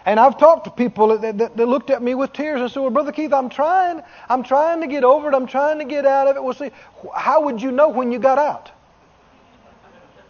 And 0.05 0.19
I've 0.19 0.37
talked 0.37 0.65
to 0.65 0.71
people 0.71 1.17
that, 1.17 1.37
that, 1.37 1.57
that, 1.57 1.67
looked 1.67 1.89
at 1.89 2.01
me 2.01 2.15
with 2.15 2.31
tears 2.33 2.61
and 2.61 2.71
said, 2.71 2.79
Well, 2.79 2.89
Brother 2.89 3.11
Keith, 3.11 3.33
I'm 3.33 3.49
trying. 3.49 4.01
I'm 4.29 4.43
trying 4.43 4.81
to 4.81 4.87
get 4.87 5.03
over 5.03 5.29
it. 5.29 5.33
I'm 5.33 5.47
trying 5.47 5.79
to 5.79 5.85
get 5.85 6.05
out 6.05 6.27
of 6.27 6.35
it. 6.37 6.43
Well, 6.43 6.53
see, 6.53 6.71
how 7.13 7.43
would 7.43 7.61
you 7.61 7.71
know 7.71 7.89
when 7.89 8.11
you 8.11 8.19
got 8.19 8.37
out? 8.37 8.71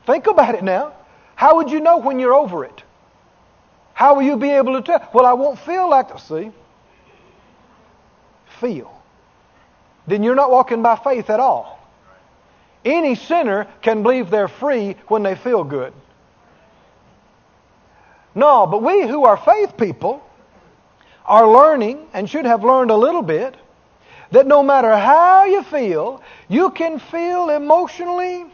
Think 0.05 0.27
about 0.27 0.55
it 0.55 0.63
now. 0.63 0.93
How 1.35 1.57
would 1.57 1.69
you 1.69 1.79
know 1.79 1.97
when 1.97 2.19
you're 2.19 2.33
over 2.33 2.65
it? 2.65 2.83
How 3.93 4.15
will 4.15 4.23
you 4.23 4.37
be 4.37 4.49
able 4.49 4.73
to 4.73 4.81
tell? 4.81 5.07
Well, 5.13 5.25
I 5.25 5.33
won't 5.33 5.59
feel 5.59 5.89
like. 5.89 6.17
See? 6.19 6.51
Feel 8.59 8.96
then 10.07 10.23
you're 10.23 10.35
not 10.35 10.49
walking 10.49 10.81
by 10.81 10.95
faith 10.95 11.29
at 11.29 11.39
all. 11.39 11.77
Any 12.85 13.15
sinner 13.15 13.67
can 13.81 14.01
believe 14.01 14.29
they're 14.29 14.47
free 14.47 14.95
when 15.07 15.21
they 15.23 15.35
feel 15.35 15.63
good. 15.63 15.93
No, 18.33 18.65
but 18.67 18.81
we 18.81 19.07
who 19.07 19.25
are 19.25 19.37
faith 19.37 19.77
people 19.77 20.23
are 21.25 21.47
learning 21.47 22.07
and 22.13 22.29
should 22.29 22.45
have 22.45 22.63
learned 22.63 22.91
a 22.91 22.95
little 22.95 23.21
bit 23.21 23.55
that 24.31 24.47
no 24.47 24.63
matter 24.63 24.95
how 24.95 25.45
you 25.45 25.63
feel, 25.63 26.21
you 26.47 26.69
can 26.71 26.99
feel 26.99 27.49
emotionally 27.49 28.45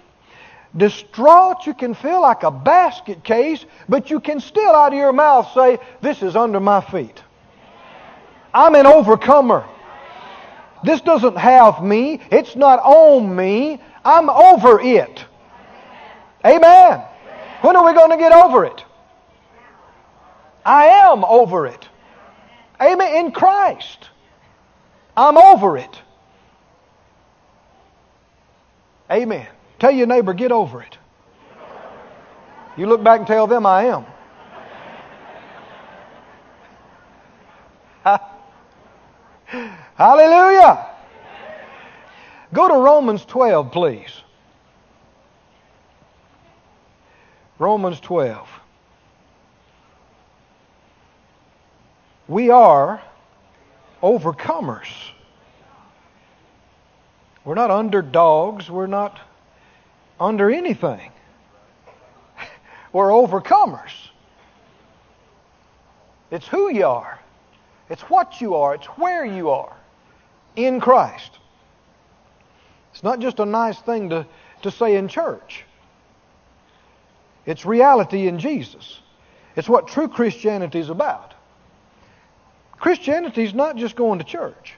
distraught, 0.76 1.66
you 1.66 1.74
can 1.74 1.94
feel 1.94 2.22
like 2.22 2.44
a 2.44 2.52
basket 2.52 3.24
case, 3.24 3.64
but 3.88 4.10
you 4.10 4.20
can 4.20 4.40
still 4.40 4.74
out 4.74 4.94
of 4.94 4.98
your 4.98 5.14
mouth 5.14 5.52
say, 5.54 5.80
This 6.02 6.24
is 6.24 6.36
under 6.36 6.60
my 6.60 6.82
feet. 6.82 7.22
I'm 8.54 8.76
an 8.76 8.86
overcomer. 8.86 9.68
This 10.84 11.02
doesn't 11.02 11.38
have 11.38 11.84
me. 11.84 12.20
It's 12.32 12.56
not 12.56 12.80
on 12.80 13.36
me. 13.36 13.82
I'm 14.04 14.30
over 14.30 14.80
it. 14.82 15.26
Amen. 16.46 17.02
When 17.62 17.76
are 17.76 17.86
we 17.86 17.94
going 17.94 18.12
to 18.12 18.18
get 18.18 18.34
over 18.34 18.66
it? 18.66 18.84
I 20.66 20.86
am 20.86 21.24
over 21.24 21.66
it. 21.68 21.88
Amen. 22.82 23.26
In 23.26 23.32
Christ. 23.32 24.10
I'm 25.16 25.38
over 25.38 25.78
it. 25.78 26.02
Amen. 29.12 29.48
Tell 29.80 29.92
your 29.92 30.08
neighbor, 30.08 30.34
get 30.34 30.52
over 30.52 30.82
it. 30.82 30.98
You 32.76 32.88
look 32.88 33.04
back 33.04 33.20
and 33.20 33.28
tell 33.28 33.48
them 33.48 33.66
I 33.66 33.84
am. 33.86 34.06
Hallelujah. 39.96 40.88
Go 42.52 42.68
to 42.68 42.76
Romans 42.76 43.26
12, 43.26 43.72
please. 43.72 44.22
Romans 47.60 48.00
12. 48.00 48.48
We 52.28 52.50
are 52.50 53.02
overcomers. 54.02 54.88
We're 57.46 57.56
not 57.56 57.70
underdogs. 57.70 58.70
We're 58.70 58.88
not 58.88 59.20
under 60.20 60.50
anything. 60.50 61.12
We're 62.94 63.10
overcomers. 63.10 63.92
It's 66.32 66.48
who 66.48 66.72
you 66.72 66.88
are. 66.88 67.20
It's 67.90 68.02
what 68.04 68.42
you 68.42 68.56
are. 68.56 68.74
It's 68.74 68.88
where 68.88 69.26
you 69.26 69.52
are 69.52 69.76
in 70.56 70.80
Christ. 70.80 71.32
It's 72.94 73.04
not 73.04 73.20
just 73.20 73.40
a 73.40 73.46
nice 73.46 73.80
thing 73.80 74.10
to, 74.10 74.28
to 74.62 74.72
say 74.72 74.96
in 74.96 75.08
church. 75.08 75.66
It's 77.46 77.66
reality 77.66 78.28
in 78.28 78.40
Jesus. 78.40 79.00
It's 79.56 79.68
what 79.68 79.88
true 79.88 80.08
Christianity 80.08 80.80
is 80.80 80.90
about. 80.90 81.34
Christianity 82.80 83.44
is 83.44 83.54
not 83.54 83.76
just 83.76 83.96
going 83.96 84.20
to 84.20 84.26
church. 84.26 84.76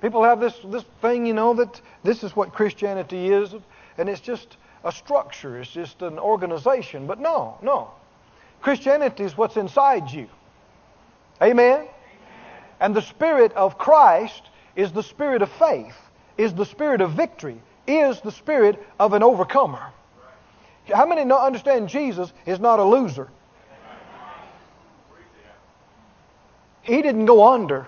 People 0.00 0.22
have 0.22 0.40
this, 0.40 0.54
this 0.66 0.84
thing, 1.00 1.24
you 1.24 1.32
know, 1.32 1.54
that 1.54 1.80
this 2.02 2.22
is 2.22 2.36
what 2.36 2.52
Christianity 2.52 3.32
is, 3.32 3.54
and 3.96 4.08
it's 4.08 4.20
just 4.20 4.56
a 4.84 4.92
structure, 4.92 5.58
it's 5.58 5.70
just 5.70 6.02
an 6.02 6.18
organization. 6.18 7.06
But 7.06 7.20
no, 7.20 7.56
no. 7.62 7.90
Christianity 8.60 9.24
is 9.24 9.36
what's 9.36 9.56
inside 9.56 10.10
you. 10.10 10.28
Amen? 11.42 11.86
And 12.84 12.94
the 12.94 13.00
Spirit 13.00 13.54
of 13.54 13.78
Christ 13.78 14.42
is 14.76 14.92
the 14.92 15.02
Spirit 15.02 15.40
of 15.40 15.50
faith, 15.52 15.96
is 16.36 16.52
the 16.52 16.66
Spirit 16.66 17.00
of 17.00 17.12
victory, 17.12 17.58
is 17.86 18.20
the 18.20 18.30
Spirit 18.30 18.78
of 19.00 19.14
an 19.14 19.22
overcomer. 19.22 19.80
How 20.92 21.06
many 21.06 21.24
know, 21.24 21.38
understand 21.38 21.88
Jesus 21.88 22.30
is 22.44 22.60
not 22.60 22.80
a 22.80 22.84
loser? 22.84 23.30
He 26.82 27.00
didn't 27.00 27.24
go 27.24 27.54
under 27.54 27.86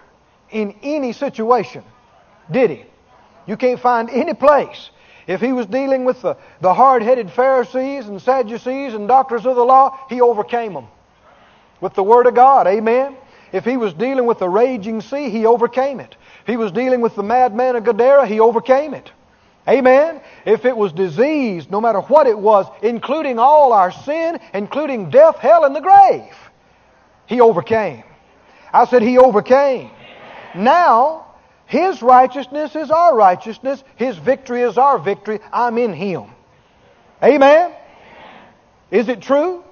in 0.51 0.75
any 0.83 1.13
situation, 1.13 1.85
did 2.51 2.71
he? 2.71 2.85
You 3.47 3.59
can't 3.59 3.79
find 3.79 4.09
any 4.09 4.33
place. 4.33 4.89
If 5.27 5.43
he 5.43 5.53
was 5.53 5.67
dealing 5.67 6.07
with 6.07 6.23
the, 6.23 6.39
the 6.63 6.73
hard 6.73 7.03
headed 7.03 7.31
Pharisees 7.31 8.07
and 8.07 8.23
Sadducees 8.23 8.95
and 8.95 9.07
doctors 9.07 9.45
of 9.45 9.57
the 9.57 9.65
law, 9.65 9.99
he 10.09 10.23
overcame 10.23 10.73
them 10.73 10.87
with 11.83 11.93
the 11.93 12.03
Word 12.03 12.27
of 12.27 12.35
God. 12.35 12.67
Amen. 12.67 13.15
If 13.53 13.65
he 13.65 13.77
was 13.77 13.95
dealing 13.95 14.27
with 14.27 14.39
the 14.39 14.49
raging 14.49 15.01
sea, 15.01 15.31
he 15.31 15.47
overcame 15.47 16.01
it. 16.01 16.17
If 16.43 16.47
he 16.47 16.57
was 16.57 16.73
dealing 16.73 17.01
with 17.01 17.15
the 17.15 17.23
madman 17.23 17.77
of 17.77 17.85
Gadara, 17.85 18.27
he 18.27 18.41
overcame 18.41 18.95
it. 18.95 19.11
Amen. 19.69 20.21
If 20.45 20.65
it 20.65 20.77
was 20.77 20.93
disease, 20.93 21.69
no 21.71 21.81
matter 21.81 22.01
what 22.01 22.27
it 22.27 22.39
was, 22.39 22.67
including 22.83 23.39
all 23.39 23.73
our 23.73 23.91
sin, 23.91 24.39
including 24.55 25.11
death, 25.11 25.37
hell, 25.39 25.65
and 25.65 25.75
the 25.75 25.81
grave, 25.81 26.35
he 27.27 27.41
overcame. 27.41 28.05
I 28.73 28.85
said 28.87 29.03
he 29.03 29.19
overcame. 29.19 29.91
Now, 30.55 31.27
his 31.67 32.01
righteousness 32.01 32.77
is 32.77 32.91
our 32.91 33.17
righteousness. 33.17 33.83
His 33.97 34.17
victory 34.17 34.63
is 34.63 34.79
our 34.79 34.99
victory. 34.99 35.41
I'm 35.53 35.79
in 35.79 35.93
him. 35.93 36.25
Amen. 37.23 37.73
Is 38.91 39.09
it 39.09 39.21
true? 39.21 39.65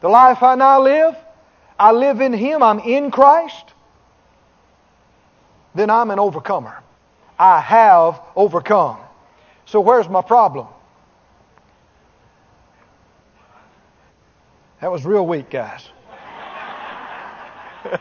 The 0.00 0.08
life 0.08 0.42
I 0.42 0.54
now 0.54 0.80
live, 0.80 1.16
I 1.78 1.92
live 1.92 2.20
in 2.20 2.32
him. 2.32 2.62
I'm 2.62 2.80
in 2.80 3.10
Christ. 3.10 3.72
Then 5.74 5.90
I'm 5.90 6.10
an 6.10 6.18
overcomer. 6.18 6.82
I 7.38 7.60
have 7.60 8.20
overcome. 8.34 8.98
So 9.66 9.80
where's 9.80 10.08
my 10.08 10.22
problem? 10.22 10.66
That 14.80 14.90
was 14.90 15.04
real 15.04 15.26
weak, 15.26 15.50
guys. 15.50 15.82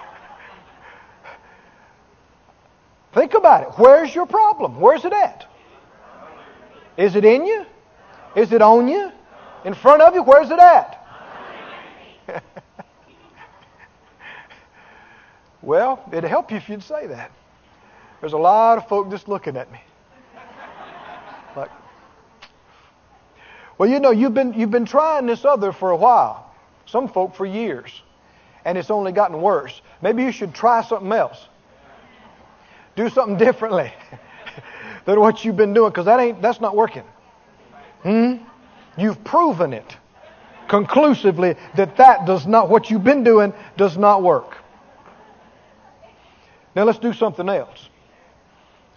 Think 3.14 3.34
about 3.34 3.64
it. 3.64 3.70
Where's 3.78 4.14
your 4.14 4.26
problem? 4.26 4.80
Where's 4.80 5.04
it 5.06 5.14
at? 5.14 5.46
Is 6.98 7.16
it 7.16 7.26
in 7.26 7.46
you? 7.46 7.66
Is 8.36 8.52
it 8.52 8.62
on 8.62 8.88
you? 8.88 9.12
In 9.66 9.74
front 9.74 10.02
of 10.02 10.14
you? 10.16 10.24
Where's 10.24 10.52
it 10.52 10.60
at? 10.60 11.07
Well, 15.68 16.02
it'd 16.14 16.24
help 16.24 16.50
you 16.50 16.56
if 16.56 16.70
you'd 16.70 16.82
say 16.82 17.08
that. 17.08 17.30
There's 18.22 18.32
a 18.32 18.38
lot 18.38 18.78
of 18.78 18.88
folk 18.88 19.12
just 19.12 19.28
looking 19.28 19.58
at 19.58 19.70
me. 19.70 19.82
Like, 21.58 21.70
well, 23.78 23.90
you 23.90 24.00
know, 24.00 24.12
you've 24.12 24.34
been, 24.34 24.54
you've 24.54 24.72
been 24.72 24.86
trying 24.86 25.26
this 25.26 25.44
other 25.44 25.74
for 25.74 25.92
a 25.92 25.98
while. 25.98 26.50
Some 26.86 27.10
folk 27.10 27.36
for 27.36 27.46
years. 27.46 28.02
And 28.64 28.78
it's 28.78 28.90
only 28.90 29.12
gotten 29.12 29.42
worse. 29.42 29.82
Maybe 30.02 30.24
you 30.24 30.32
should 30.32 30.54
try 30.54 30.84
something 30.84 31.12
else. 31.12 31.50
Do 32.96 33.10
something 33.10 33.38
differently 33.38 33.92
than 35.06 35.20
what 35.20 35.44
you've 35.44 35.58
been 35.58 35.74
doing, 35.74 35.92
because 35.92 36.06
that 36.06 36.22
ain't 36.22 36.42
that's 36.42 36.62
not 36.62 36.78
working. 36.78 37.04
Hmm? 38.04 38.36
You've 38.98 39.22
proven 39.26 39.74
it 39.74 39.98
conclusively 40.70 41.56
that 41.76 41.98
that 41.98 42.26
does 42.26 42.48
not 42.48 42.70
what 42.70 42.90
you've 42.90 43.04
been 43.04 43.26
doing 43.26 43.54
does 43.76 43.98
not 43.98 44.24
work. 44.24 44.57
Now 46.78 46.84
let's 46.84 47.00
do 47.00 47.12
something 47.12 47.50
else. 47.50 47.90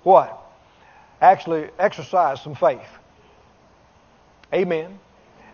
What? 0.02 0.38
Actually 1.18 1.70
exercise 1.78 2.42
some 2.42 2.54
faith. 2.54 2.90
Amen. 4.52 4.98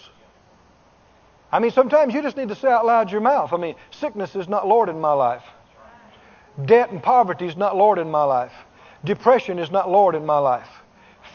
I 1.51 1.59
mean, 1.59 1.71
sometimes 1.71 2.13
you 2.13 2.21
just 2.21 2.35
need 2.35 2.49
to 2.49 2.55
say 2.55 2.67
out 2.67 2.85
loud 2.85 3.11
your 3.11 3.21
mouth. 3.21 3.53
I 3.53 3.57
mean, 3.57 3.75
sickness 3.91 4.35
is 4.35 4.47
not 4.47 4.67
Lord 4.67 4.89
in 4.89 4.99
my 4.99 5.13
life. 5.13 5.43
Debt 6.65 6.91
and 6.91 7.01
poverty 7.01 7.47
is 7.47 7.55
not 7.55 7.75
Lord 7.75 7.97
in 7.97 8.09
my 8.09 8.23
life. 8.23 8.53
Depression 9.03 9.59
is 9.59 9.71
not 9.71 9.89
Lord 9.89 10.15
in 10.15 10.25
my 10.25 10.37
life. 10.37 10.69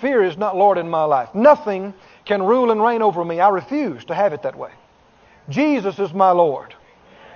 Fear 0.01 0.25
is 0.25 0.37
not 0.37 0.57
Lord 0.57 0.79
in 0.79 0.89
my 0.89 1.05
life. 1.05 1.35
Nothing 1.35 1.95
can 2.29 2.43
rule 2.43 2.71
and 2.71 2.81
reign 2.81 3.03
over 3.03 3.25
me. 3.25 3.41
I 3.41 3.49
refuse 3.49 4.05
to 4.05 4.15
have 4.15 4.33
it 4.33 4.43
that 4.43 4.57
way. 4.57 4.71
Jesus 5.49 5.99
is 5.99 6.13
my 6.13 6.31
Lord. 6.31 6.75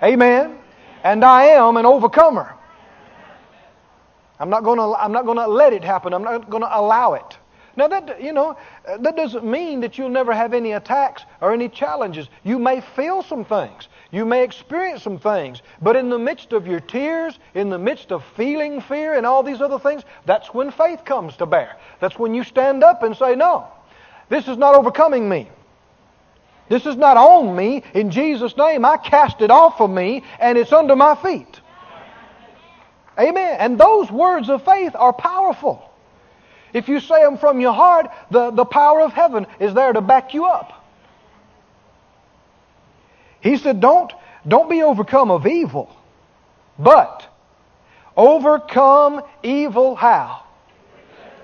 Amen. 0.02 0.58
And 1.02 1.24
I 1.24 1.44
am 1.44 1.76
an 1.76 1.86
overcomer. 1.86 2.54
I'm 4.38 4.50
not 4.50 4.62
going 4.62 4.78
to, 4.78 4.94
I'm 5.02 5.12
not 5.12 5.24
going 5.24 5.38
to 5.38 5.48
let 5.48 5.72
it 5.72 5.82
happen. 5.82 6.12
I'm 6.12 6.22
not 6.22 6.50
going 6.50 6.62
to 6.62 6.78
allow 6.78 7.14
it. 7.14 7.38
Now 7.74 7.88
that 7.88 8.22
you 8.22 8.34
know 8.34 8.58
that 8.98 9.16
doesn't 9.16 9.44
mean 9.44 9.80
that 9.80 9.96
you'll 9.96 10.10
never 10.10 10.34
have 10.34 10.52
any 10.52 10.72
attacks 10.72 11.22
or 11.40 11.54
any 11.54 11.70
challenges. 11.70 12.28
You 12.44 12.58
may 12.58 12.82
feel 12.82 13.22
some 13.22 13.46
things. 13.46 13.88
You 14.10 14.26
may 14.26 14.44
experience 14.44 15.02
some 15.02 15.18
things, 15.18 15.62
but 15.80 15.96
in 15.96 16.10
the 16.10 16.18
midst 16.18 16.52
of 16.52 16.66
your 16.66 16.80
tears, 16.80 17.38
in 17.54 17.70
the 17.70 17.78
midst 17.78 18.12
of 18.12 18.22
feeling 18.36 18.82
fear 18.82 19.14
and 19.14 19.24
all 19.24 19.42
these 19.42 19.62
other 19.62 19.78
things, 19.78 20.02
that's 20.26 20.52
when 20.52 20.70
faith 20.70 21.06
comes 21.06 21.34
to 21.36 21.46
bear. 21.46 21.78
That's 21.98 22.18
when 22.18 22.34
you 22.34 22.44
stand 22.44 22.84
up 22.84 23.02
and 23.02 23.16
say, 23.16 23.34
No, 23.34 23.68
this 24.32 24.48
is 24.48 24.56
not 24.56 24.74
overcoming 24.74 25.28
me. 25.28 25.46
This 26.70 26.86
is 26.86 26.96
not 26.96 27.18
on 27.18 27.54
me. 27.54 27.82
In 27.92 28.10
Jesus' 28.10 28.56
name, 28.56 28.82
I 28.82 28.96
cast 28.96 29.42
it 29.42 29.50
off 29.50 29.78
of 29.78 29.90
me 29.90 30.24
and 30.40 30.56
it's 30.56 30.72
under 30.72 30.96
my 30.96 31.14
feet. 31.16 31.60
Amen. 33.20 33.56
And 33.60 33.78
those 33.78 34.10
words 34.10 34.48
of 34.48 34.64
faith 34.64 34.92
are 34.94 35.12
powerful. 35.12 35.86
If 36.72 36.88
you 36.88 36.98
say 36.98 37.22
them 37.22 37.36
from 37.36 37.60
your 37.60 37.74
heart, 37.74 38.10
the, 38.30 38.50
the 38.52 38.64
power 38.64 39.02
of 39.02 39.12
heaven 39.12 39.46
is 39.60 39.74
there 39.74 39.92
to 39.92 40.00
back 40.00 40.32
you 40.32 40.46
up. 40.46 40.82
He 43.42 43.58
said, 43.58 43.80
don't, 43.80 44.10
don't 44.48 44.70
be 44.70 44.82
overcome 44.82 45.30
of 45.30 45.46
evil, 45.46 45.94
but 46.78 47.28
overcome 48.16 49.20
evil 49.42 49.94
how? 49.94 50.44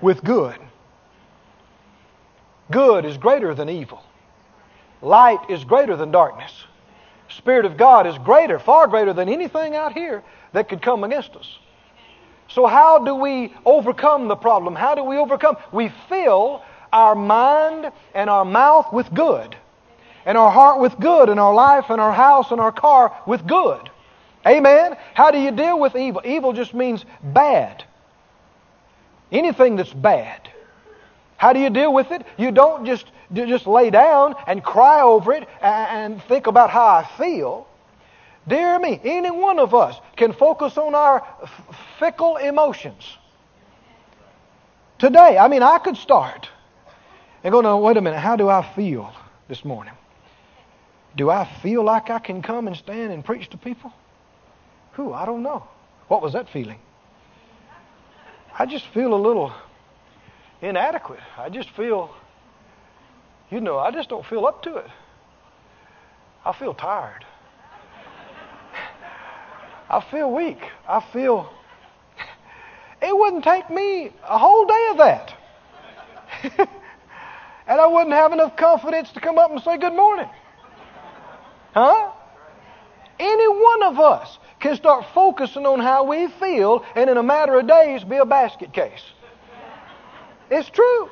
With 0.01 0.23
good. 0.23 0.57
Good 2.71 3.05
is 3.05 3.17
greater 3.17 3.53
than 3.53 3.69
evil. 3.69 4.03
Light 5.01 5.39
is 5.49 5.63
greater 5.63 5.95
than 5.95 6.11
darkness. 6.11 6.51
Spirit 7.29 7.65
of 7.65 7.77
God 7.77 8.07
is 8.07 8.17
greater, 8.17 8.59
far 8.59 8.87
greater 8.87 9.13
than 9.13 9.29
anything 9.29 9.75
out 9.75 9.93
here 9.93 10.23
that 10.53 10.67
could 10.67 10.81
come 10.81 11.03
against 11.03 11.35
us. 11.35 11.57
So, 12.47 12.65
how 12.65 12.99
do 12.99 13.15
we 13.15 13.53
overcome 13.65 14.27
the 14.27 14.35
problem? 14.35 14.75
How 14.75 14.95
do 14.95 15.03
we 15.03 15.17
overcome? 15.17 15.57
We 15.71 15.89
fill 16.09 16.63
our 16.91 17.13
mind 17.13 17.91
and 18.15 18.29
our 18.29 18.43
mouth 18.43 18.91
with 18.91 19.13
good, 19.13 19.55
and 20.25 20.37
our 20.37 20.49
heart 20.49 20.79
with 20.79 20.99
good, 20.99 21.29
and 21.29 21.39
our 21.39 21.53
life 21.53 21.89
and 21.89 22.01
our 22.01 22.11
house 22.11 22.51
and 22.51 22.59
our 22.59 22.71
car 22.71 23.15
with 23.27 23.45
good. 23.45 23.89
Amen? 24.47 24.97
How 25.13 25.31
do 25.31 25.39
you 25.39 25.51
deal 25.51 25.79
with 25.79 25.95
evil? 25.95 26.21
Evil 26.25 26.53
just 26.53 26.73
means 26.73 27.05
bad. 27.21 27.83
Anything 29.31 29.75
that's 29.75 29.93
bad. 29.93 30.49
How 31.39 31.53
do 31.53 31.59
you 31.61 31.69
deal 31.69 31.93
with 31.93 32.11
it? 32.11 32.25
You 32.37 32.51
don't 32.51 32.85
just, 32.85 33.05
just 33.33 33.65
lay 33.65 33.89
down 33.89 34.35
and 34.45 34.61
cry 34.61 34.99
over 34.99 35.31
it 35.31 35.47
and 35.61 36.21
think 36.23 36.47
about 36.47 36.69
how 36.69 36.85
I 36.85 37.09
feel. 37.17 37.65
Dear 38.45 38.77
me, 38.77 38.99
any 39.05 39.31
one 39.31 39.57
of 39.57 39.73
us 39.73 39.95
can 40.17 40.33
focus 40.33 40.77
on 40.77 40.93
our 40.93 41.25
fickle 41.97 42.35
emotions. 42.35 43.17
Today, 44.97 45.37
I 45.37 45.47
mean, 45.47 45.63
I 45.63 45.77
could 45.77 45.95
start 45.95 46.49
and 47.41 47.53
go, 47.53 47.61
no, 47.61 47.77
wait 47.77 47.95
a 47.95 48.01
minute, 48.01 48.19
how 48.19 48.35
do 48.35 48.49
I 48.49 48.61
feel 48.75 49.09
this 49.47 49.63
morning? 49.63 49.93
Do 51.15 51.29
I 51.29 51.45
feel 51.61 51.85
like 51.85 52.09
I 52.09 52.19
can 52.19 52.41
come 52.41 52.67
and 52.67 52.75
stand 52.75 53.13
and 53.13 53.23
preach 53.23 53.49
to 53.51 53.57
people? 53.57 53.93
Who? 54.91 55.13
I 55.13 55.25
don't 55.25 55.41
know. 55.41 55.65
What 56.09 56.21
was 56.21 56.33
that 56.33 56.49
feeling? 56.49 56.79
I 58.57 58.65
just 58.65 58.85
feel 58.87 59.13
a 59.13 59.15
little 59.15 59.53
inadequate. 60.61 61.19
I 61.37 61.49
just 61.49 61.69
feel, 61.71 62.13
you 63.49 63.61
know, 63.61 63.77
I 63.77 63.91
just 63.91 64.09
don't 64.09 64.25
feel 64.25 64.45
up 64.45 64.63
to 64.63 64.77
it. 64.77 64.87
I 66.45 66.53
feel 66.53 66.73
tired. 66.73 67.25
I 69.89 70.01
feel 70.11 70.31
weak. 70.31 70.59
I 70.87 71.03
feel. 71.11 71.51
It 73.01 73.15
wouldn't 73.15 73.43
take 73.43 73.69
me 73.69 74.11
a 74.23 74.37
whole 74.37 74.65
day 74.65 74.87
of 74.91 74.97
that. 74.97 75.33
and 77.67 77.81
I 77.81 77.87
wouldn't 77.87 78.13
have 78.13 78.33
enough 78.33 78.55
confidence 78.55 79.11
to 79.13 79.19
come 79.19 79.37
up 79.37 79.51
and 79.51 79.61
say 79.61 79.77
good 79.77 79.93
morning. 79.93 80.29
Huh? 81.73 82.11
Any 83.19 83.47
one 83.47 83.83
of 83.83 83.99
us 83.99 84.37
can 84.59 84.75
start 84.75 85.05
focusing 85.13 85.65
on 85.65 85.79
how 85.79 86.03
we 86.03 86.27
feel 86.39 86.85
and 86.95 87.09
in 87.09 87.17
a 87.17 87.23
matter 87.23 87.57
of 87.57 87.67
days 87.67 88.03
be 88.03 88.17
a 88.17 88.25
basket 88.25 88.73
case. 88.73 89.01
It's 90.49 90.69
true. 90.69 91.09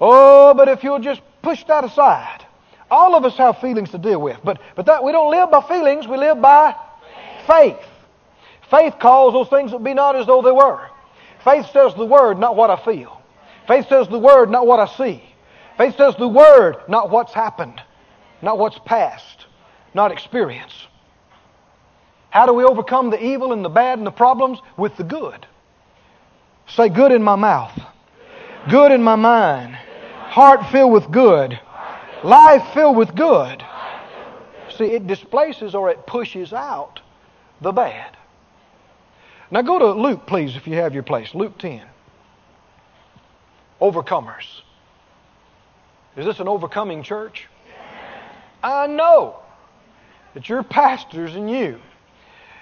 Oh, 0.00 0.54
but 0.54 0.68
if 0.68 0.84
you'll 0.84 1.00
just 1.00 1.22
push 1.42 1.64
that 1.64 1.84
aside. 1.84 2.44
All 2.90 3.14
of 3.14 3.24
us 3.24 3.36
have 3.36 3.58
feelings 3.58 3.90
to 3.90 3.98
deal 3.98 4.20
with, 4.20 4.38
but, 4.42 4.60
but 4.74 4.86
that 4.86 5.04
we 5.04 5.12
don't 5.12 5.30
live 5.30 5.50
by 5.50 5.60
feelings, 5.62 6.06
we 6.08 6.16
live 6.16 6.40
by 6.40 6.74
faith. 7.46 7.78
Faith 8.70 8.94
calls 8.98 9.34
those 9.34 9.48
things 9.48 9.72
that 9.72 9.82
be 9.84 9.94
not 9.94 10.16
as 10.16 10.26
though 10.26 10.42
they 10.42 10.52
were. 10.52 10.88
Faith 11.44 11.66
says 11.72 11.94
the 11.94 12.04
word, 12.04 12.38
not 12.38 12.56
what 12.56 12.70
I 12.70 12.76
feel. 12.84 13.20
Faith 13.66 13.88
says 13.88 14.08
the 14.08 14.18
word, 14.18 14.50
not 14.50 14.66
what 14.66 14.80
I 14.80 14.86
see. 14.96 15.22
Faith 15.76 15.96
says 15.96 16.14
the 16.16 16.28
word, 16.28 16.76
not 16.88 17.10
what's 17.10 17.32
happened, 17.32 17.80
not 18.42 18.58
what's 18.58 18.78
past, 18.84 19.46
not 19.94 20.10
experience. 20.10 20.86
How 22.30 22.46
do 22.46 22.52
we 22.52 22.64
overcome 22.64 23.10
the 23.10 23.22
evil 23.22 23.52
and 23.52 23.64
the 23.64 23.70
bad 23.70 23.98
and 23.98 24.06
the 24.06 24.10
problems? 24.10 24.58
With 24.76 24.96
the 24.96 25.04
good. 25.04 25.46
Say 26.68 26.88
good 26.88 27.12
in 27.12 27.22
my 27.22 27.36
mouth, 27.36 27.78
good 28.70 28.92
in 28.92 29.02
my 29.02 29.16
mind, 29.16 29.74
heart 29.74 30.70
filled 30.70 30.92
with 30.92 31.10
good, 31.10 31.58
life 32.22 32.74
filled 32.74 32.96
with 32.96 33.14
good. 33.14 33.64
See, 34.76 34.84
it 34.84 35.06
displaces 35.06 35.74
or 35.74 35.90
it 35.90 36.06
pushes 36.06 36.52
out 36.52 37.00
the 37.60 37.72
bad. 37.72 38.16
Now 39.50 39.62
go 39.62 39.78
to 39.78 39.92
Luke, 39.92 40.26
please, 40.26 40.56
if 40.56 40.66
you 40.66 40.74
have 40.74 40.92
your 40.92 41.02
place. 41.02 41.34
Luke 41.34 41.58
10. 41.58 41.82
Overcomers. 43.80 44.60
Is 46.16 46.26
this 46.26 46.38
an 46.38 46.48
overcoming 46.48 47.02
church? 47.02 47.46
I 48.62 48.86
know 48.88 49.40
that 50.34 50.48
your 50.48 50.62
pastors 50.62 51.34
and 51.34 51.50
you 51.50 51.80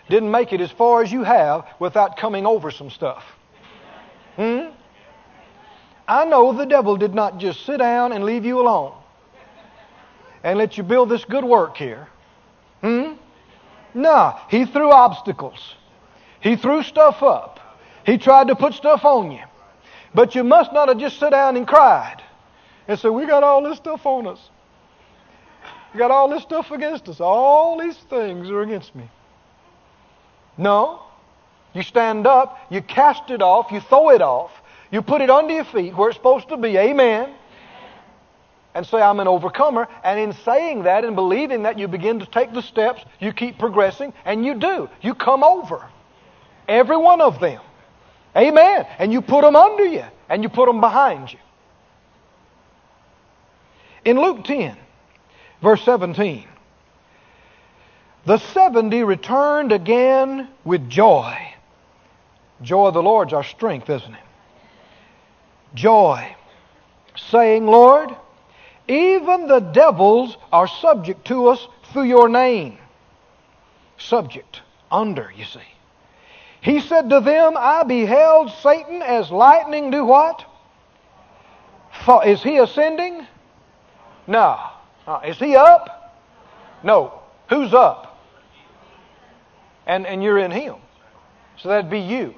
didn't 0.09 0.31
make 0.31 0.53
it 0.53 0.61
as 0.61 0.71
far 0.71 1.03
as 1.03 1.11
you 1.11 1.25
have 1.25 1.67
without 1.81 2.17
coming 2.17 2.47
over 2.47 2.71
some 2.71 2.91
stuff. 2.91 3.25
Hmm? 4.37 4.71
I 6.09 6.25
know 6.25 6.53
the 6.53 6.67
devil 6.67 6.97
did 6.97 7.15
not 7.15 7.39
just 7.39 7.67
sit 7.67 7.79
down 7.79 8.13
and 8.13 8.25
leave 8.25 8.45
you 8.45 8.61
alone 8.61 8.93
and 10.45 10.59
let 10.59 10.77
you 10.77 10.85
build 10.85 11.09
this 11.09 11.25
good 11.25 11.45
work 11.45 11.77
here. 11.77 12.07
Hmm? 12.83 13.15
No, 13.95 14.39
he 14.49 14.67
threw 14.67 14.93
obstacles. 14.93 15.75
He 16.41 16.57
threw 16.57 16.83
stuff 16.83 17.23
up. 17.23 17.59
He 18.05 18.19
tried 18.19 18.49
to 18.49 18.57
put 18.57 18.75
stuff 18.75 19.05
on 19.05 19.33
you. 19.33 19.43
But 20.15 20.35
you 20.35 20.45
must 20.45 20.73
not 20.73 20.89
have 20.89 20.99
just 20.99 21.19
sat 21.19 21.31
down 21.31 21.57
and 21.57 21.67
cried 21.67 22.23
and 22.87 22.99
said, 22.99 23.09
We 23.09 23.27
got 23.27 23.43
all 23.43 23.63
this 23.63 23.79
stuff 23.79 24.07
on 24.07 24.27
us. 24.27 24.51
We 25.93 25.99
got 25.99 26.11
all 26.11 26.29
this 26.29 26.43
stuff 26.43 26.71
against 26.71 27.09
us. 27.09 27.21
All 27.21 27.81
these 27.81 27.97
things 27.97 28.51
are 28.51 28.61
against 28.61 28.95
me. 28.95 29.11
No. 30.57 31.03
You 31.77 31.83
stand 31.83 32.27
up, 32.27 32.59
you 32.71 32.81
cast 32.81 33.31
it 33.31 33.43
off, 33.43 33.71
you 33.71 33.81
throw 33.81 34.09
it 34.09 34.23
off, 34.23 34.51
you 34.91 35.03
put 35.03 35.21
it 35.21 35.29
under 35.29 35.53
your 35.53 35.65
feet 35.65 35.95
where 35.95 36.09
it's 36.09 36.17
supposed 36.17 36.49
to 36.49 36.57
be. 36.57 36.75
Amen. 36.79 37.35
And 38.75 38.87
say, 38.87 39.03
I'm 39.03 39.21
an 39.21 39.29
overcomer. 39.29 39.87
And 40.03 40.19
in 40.19 40.33
saying 40.33 40.85
that 40.85 41.05
and 41.05 41.15
believing 41.15 41.65
that, 41.65 41.79
you 41.79 41.87
begin 41.87 42.21
to 42.21 42.27
take 42.27 42.55
the 42.55 42.63
steps, 42.63 43.05
you 43.21 43.31
keep 43.35 43.59
progressing, 43.59 44.15
and 44.25 44.43
you 44.43 44.55
do. 44.55 44.89
You 45.03 45.15
come 45.15 45.45
over. 45.45 45.87
Every 46.67 46.97
one 46.97 47.21
of 47.21 47.41
them. 47.41 47.61
Amen. 48.35 48.87
And 48.99 49.13
you 49.13 49.21
put 49.21 49.43
them 49.43 49.55
under 49.55 49.85
you, 49.85 50.05
and 50.31 50.43
you 50.43 50.49
put 50.49 50.67
them 50.67 50.81
behind 50.81 51.31
you. 51.31 51.39
In 54.07 54.19
Luke 54.19 54.45
10, 54.45 54.79
verse 55.61 55.83
17, 55.85 56.47
the 58.25 58.39
70 58.39 59.03
returned 59.03 59.73
again 59.73 60.49
with 60.65 60.89
joy 60.89 61.53
Joy 62.63 62.87
of 62.87 62.95
the 62.95 63.03
Lord's 63.03 63.33
our 63.33 63.45
strength, 63.45 63.91
isn't 63.91 64.15
it? 64.15 64.21
Joy. 65.75 66.35
Saying, 67.31 67.67
Lord, 67.67 68.15
even 68.89 69.47
the 69.47 69.61
devils 69.61 70.37
are 70.53 70.69
subject 70.69 71.27
to 71.27 71.49
us 71.49 71.67
through 71.93 72.05
your 72.05 72.29
name. 72.29 72.79
Subject. 73.99 74.61
Under, 74.91 75.33
you 75.37 75.45
see. 75.45 75.61
He 76.61 76.81
said 76.81 77.11
to 77.11 77.21
them, 77.21 77.55
I 77.57 77.83
beheld 77.85 78.51
Satan 78.63 79.03
as 79.03 79.31
lightning 79.31 79.91
do 79.91 80.05
what? 80.05 80.45
Is 82.25 82.43
he 82.43 82.59
ascending? 82.59 83.27
No. 84.27 84.59
Uh, 85.07 85.21
is 85.25 85.39
he 85.39 85.57
up? 85.57 86.25
No. 86.83 87.21
Who's 87.49 87.73
up? 87.73 88.21
And, 89.87 90.07
and 90.07 90.23
you're 90.23 90.39
in 90.39 90.51
him. 90.51 90.77
So 91.59 91.69
that'd 91.69 91.91
be 91.91 92.01
you. 92.01 92.35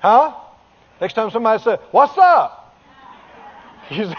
Huh? 0.00 0.34
Next 1.00 1.14
time 1.14 1.30
somebody 1.30 1.62
says, 1.62 1.78
What's 1.90 2.16
up? 2.18 2.76
You 3.90 4.06
say, 4.06 4.14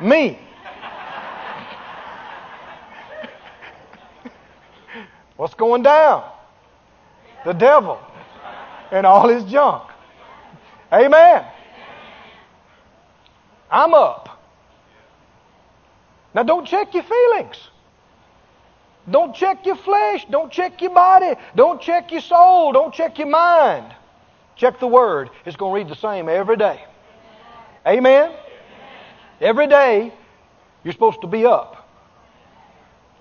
Me. 0.00 0.38
What's 5.36 5.54
going 5.54 5.82
down? 5.82 6.24
The 7.44 7.52
devil 7.52 7.98
and 8.92 9.06
all 9.06 9.28
his 9.28 9.44
junk. 9.44 9.90
Amen. 10.92 11.44
I'm 13.70 13.94
up. 13.94 14.40
Now 16.34 16.42
don't 16.42 16.66
check 16.66 16.94
your 16.94 17.02
feelings. 17.02 17.56
Don't 19.10 19.34
check 19.34 19.66
your 19.66 19.76
flesh. 19.76 20.26
Don't 20.30 20.52
check 20.52 20.80
your 20.80 20.94
body. 20.94 21.34
Don't 21.56 21.80
check 21.80 22.12
your 22.12 22.20
soul. 22.20 22.72
Don't 22.72 22.94
check 22.94 23.18
your 23.18 23.28
mind. 23.28 23.92
Check 24.62 24.78
the 24.78 24.86
Word. 24.86 25.30
It's 25.44 25.56
going 25.56 25.72
to 25.72 25.74
read 25.74 25.88
the 25.88 26.00
same 26.00 26.28
every 26.28 26.56
day. 26.56 26.84
Amen? 27.84 28.32
Every 29.40 29.66
day, 29.66 30.14
you're 30.84 30.92
supposed 30.92 31.22
to 31.22 31.26
be 31.26 31.44
up. 31.44 31.88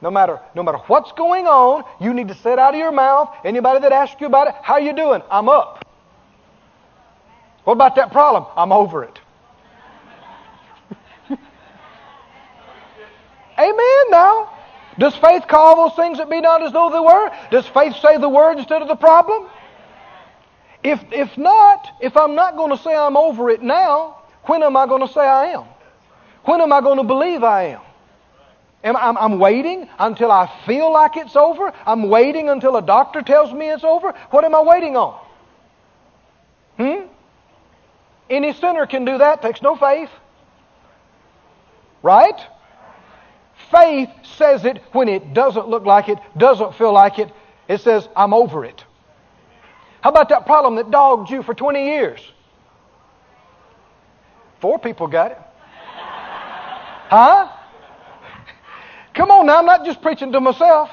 No 0.01 0.11
matter, 0.11 0.39
no 0.53 0.61
matter 0.61 0.77
what's 0.85 1.11
going 1.13 1.47
on, 1.47 1.83
you 1.99 2.13
need 2.13 2.27
to 2.27 2.35
say 2.35 2.51
out 2.51 2.75
of 2.75 2.79
your 2.79 2.91
mouth. 2.91 3.35
Anybody 3.43 3.79
that 3.79 3.91
asks 3.91 4.21
you 4.21 4.27
about 4.27 4.49
it, 4.49 4.55
how 4.61 4.77
you 4.77 4.93
doing? 4.93 5.23
I'm 5.31 5.49
up. 5.49 5.83
What 7.63 7.73
about 7.73 7.95
that 7.95 8.11
problem? 8.11 8.45
I'm 8.55 8.71
over 8.71 9.03
it. 9.03 9.19
Amen 13.57 14.03
now. 14.11 14.59
Does 14.99 15.15
faith 15.15 15.47
call 15.47 15.87
those 15.89 15.95
things 15.95 16.19
that 16.19 16.29
be 16.29 16.39
not 16.39 16.61
as 16.61 16.71
though 16.71 16.91
they 16.91 16.99
were? 16.99 17.31
Does 17.49 17.65
faith 17.65 17.95
say 17.99 18.17
the 18.19 18.29
word 18.29 18.59
instead 18.59 18.83
of 18.83 18.87
the 18.87 18.95
problem? 18.95 19.49
If, 20.83 21.03
if 21.11 21.37
not, 21.37 21.89
if 21.99 22.17
I'm 22.17 22.35
not 22.35 22.55
going 22.55 22.75
to 22.75 22.81
say 22.81 22.95
I'm 22.95 23.15
over 23.15 23.49
it 23.49 23.61
now, 23.61 24.17
when 24.43 24.63
am 24.63 24.75
I 24.75 24.87
going 24.87 25.05
to 25.05 25.13
say 25.13 25.21
I 25.21 25.47
am? 25.47 25.65
When 26.45 26.61
am 26.61 26.73
I 26.73 26.81
going 26.81 26.97
to 26.97 27.03
believe 27.03 27.43
I 27.43 27.63
am? 27.63 27.81
am 28.83 28.97
I'm, 28.97 29.17
I'm 29.17 29.39
waiting 29.39 29.87
until 29.99 30.31
I 30.31 30.51
feel 30.65 30.91
like 30.91 31.17
it's 31.17 31.35
over. 31.35 31.71
I'm 31.85 32.09
waiting 32.09 32.49
until 32.49 32.77
a 32.77 32.81
doctor 32.81 33.21
tells 33.21 33.53
me 33.53 33.69
it's 33.69 33.83
over. 33.83 34.13
What 34.31 34.43
am 34.43 34.55
I 34.55 34.61
waiting 34.61 34.97
on? 34.97 35.19
Hmm? 36.77 37.05
Any 38.29 38.53
sinner 38.53 38.87
can 38.87 39.05
do 39.05 39.19
that. 39.19 39.41
Takes 39.41 39.61
no 39.61 39.75
faith. 39.75 40.09
Right? 42.01 42.39
Faith 43.69 44.09
says 44.23 44.65
it 44.65 44.81
when 44.93 45.07
it 45.07 45.33
doesn't 45.33 45.67
look 45.67 45.85
like 45.85 46.09
it, 46.09 46.17
doesn't 46.35 46.75
feel 46.75 46.93
like 46.93 47.19
it. 47.19 47.31
It 47.67 47.81
says, 47.81 48.07
I'm 48.15 48.33
over 48.33 48.65
it. 48.65 48.83
How 50.01 50.09
about 50.09 50.29
that 50.29 50.45
problem 50.45 50.75
that 50.75 50.89
dogged 50.89 51.29
you 51.29 51.43
for 51.43 51.53
20 51.53 51.85
years? 51.85 52.19
Four 54.59 54.79
people 54.79 55.07
got 55.07 55.31
it. 55.31 55.39
Huh? 57.09 57.49
Come 59.13 59.31
on 59.31 59.45
now, 59.45 59.57
I'm 59.57 59.65
not 59.65 59.85
just 59.85 60.01
preaching 60.01 60.31
to 60.31 60.39
myself. 60.39 60.89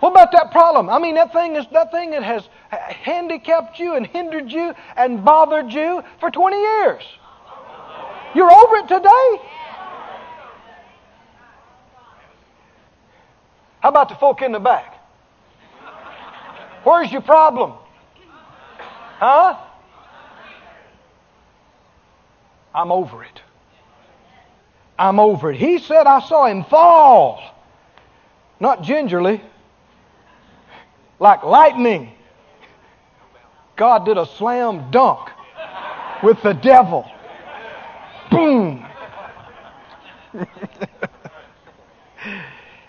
What 0.00 0.10
about 0.10 0.32
that 0.32 0.50
problem? 0.50 0.90
I 0.90 0.98
mean, 0.98 1.14
that 1.14 1.32
thing 1.32 1.54
is 1.54 1.64
that 1.72 1.92
thing 1.92 2.10
that 2.10 2.24
has 2.24 2.48
handicapped 2.70 3.78
you 3.78 3.94
and 3.94 4.04
hindered 4.04 4.50
you 4.50 4.74
and 4.96 5.24
bothered 5.24 5.72
you 5.72 6.02
for 6.18 6.28
20 6.28 6.56
years. 6.56 7.02
You're 8.34 8.50
over 8.50 8.76
it 8.78 8.88
today. 8.88 9.48
How 13.78 13.90
about 13.90 14.08
the 14.08 14.16
folk 14.16 14.42
in 14.42 14.50
the 14.50 14.58
back? 14.58 14.91
Where's 16.84 17.12
your 17.12 17.22
problem? 17.22 17.74
Huh? 19.18 19.56
I'm 22.74 22.90
over 22.90 23.22
it. 23.22 23.40
I'm 24.98 25.20
over 25.20 25.52
it. 25.52 25.58
He 25.58 25.78
said, 25.78 26.06
I 26.06 26.20
saw 26.20 26.46
him 26.46 26.64
fall. 26.64 27.42
Not 28.60 28.82
gingerly, 28.82 29.42
like 31.18 31.42
lightning. 31.42 32.12
God 33.76 34.04
did 34.04 34.18
a 34.18 34.26
slam 34.26 34.90
dunk 34.90 35.30
with 36.22 36.40
the 36.42 36.52
devil. 36.52 37.10
Boom. 38.30 38.86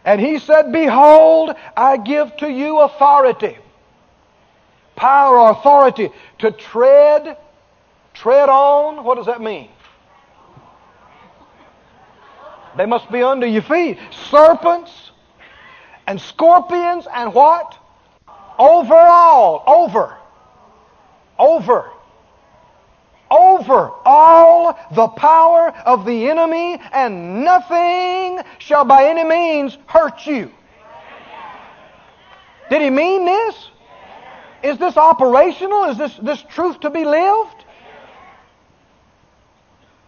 and 0.06 0.22
he 0.22 0.40
said, 0.40 0.72
Behold, 0.72 1.56
I 1.76 1.98
give 1.98 2.38
to 2.38 2.50
you 2.50 2.82
authority, 2.82 3.58
power 5.04 5.38
or 5.38 5.52
authority 5.52 6.10
to 6.40 6.50
tread, 6.50 7.36
tread 8.14 8.48
on. 8.48 9.04
What 9.04 9.18
does 9.18 9.26
that 9.26 9.42
mean? 9.42 9.68
They 12.78 12.86
must 12.86 13.12
be 13.12 13.22
under 13.22 13.46
your 13.46 13.64
feet. 13.64 13.98
Serpents 14.30 15.12
and 16.08 16.22
scorpions 16.22 17.06
and 17.14 17.34
what? 17.34 17.78
Over 18.58 18.96
all. 18.96 19.66
Over. 19.68 20.16
Over. 21.38 21.92
Over 23.30 23.92
all 24.06 24.80
the 24.94 25.10
power 25.10 25.74
of 25.86 26.06
the 26.06 26.30
enemy, 26.30 26.80
and 26.94 27.44
nothing 27.44 28.40
shall 28.60 28.86
by 28.86 29.08
any 29.10 29.26
means 29.26 29.78
hurt 29.86 30.26
you. 30.26 30.50
Did 32.70 32.82
he 32.84 32.90
mean 32.90 33.26
this? 33.26 33.70
Is 34.64 34.78
this 34.78 34.96
operational? 34.96 35.86
Is 35.86 35.98
this, 35.98 36.16
this 36.22 36.42
truth 36.50 36.80
to 36.82 36.90
be 36.90 37.04
lived? 37.04 37.66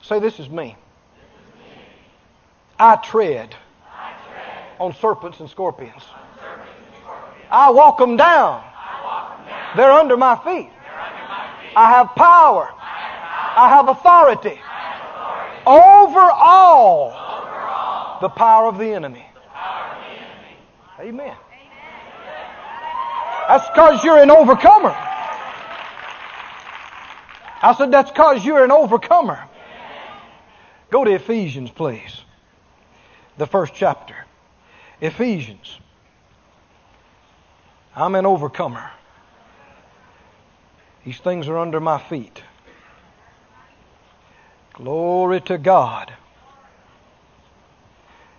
Say, 0.01 0.19
this 0.19 0.39
is 0.39 0.49
me. 0.49 0.77
I 2.79 2.95
tread, 2.97 3.55
on 4.79 4.93
serpents 4.95 5.39
and 5.39 5.49
scorpions. 5.49 6.03
I 7.49 7.71
walk 7.71 7.97
them 7.97 8.17
down. 8.17 8.63
They're 9.75 9.91
under 9.91 10.17
my 10.17 10.35
feet. 10.37 10.69
I 11.75 11.89
have 11.89 12.15
power. 12.15 12.69
I 13.57 13.69
have 13.69 13.89
authority 13.89 14.59
over 15.65 16.19
all 16.19 18.19
the 18.21 18.29
power 18.29 18.67
of 18.67 18.77
the 18.77 18.93
enemy. 18.93 19.25
Amen. 20.99 21.35
That's 23.47 23.67
because 23.69 24.03
you're 24.03 24.17
an 24.17 24.31
overcomer. 24.31 24.95
I 27.61 27.75
said, 27.77 27.91
that's 27.91 28.11
because 28.11 28.45
you're 28.45 28.63
an 28.63 28.71
overcomer. 28.71 29.43
Go 30.91 31.03
to 31.03 31.11
Ephesians, 31.11 31.71
please 31.71 32.21
the 33.37 33.47
first 33.47 33.73
chapter. 33.75 34.15
Ephesians. 35.01 35.79
I'm 37.95 38.15
an 38.15 38.25
overcomer. 38.25 38.91
These 41.05 41.19
things 41.19 41.47
are 41.47 41.57
under 41.57 41.79
my 41.79 41.99
feet. 41.99 42.41
Glory 44.73 45.41
to 45.41 45.57
God. 45.57 46.13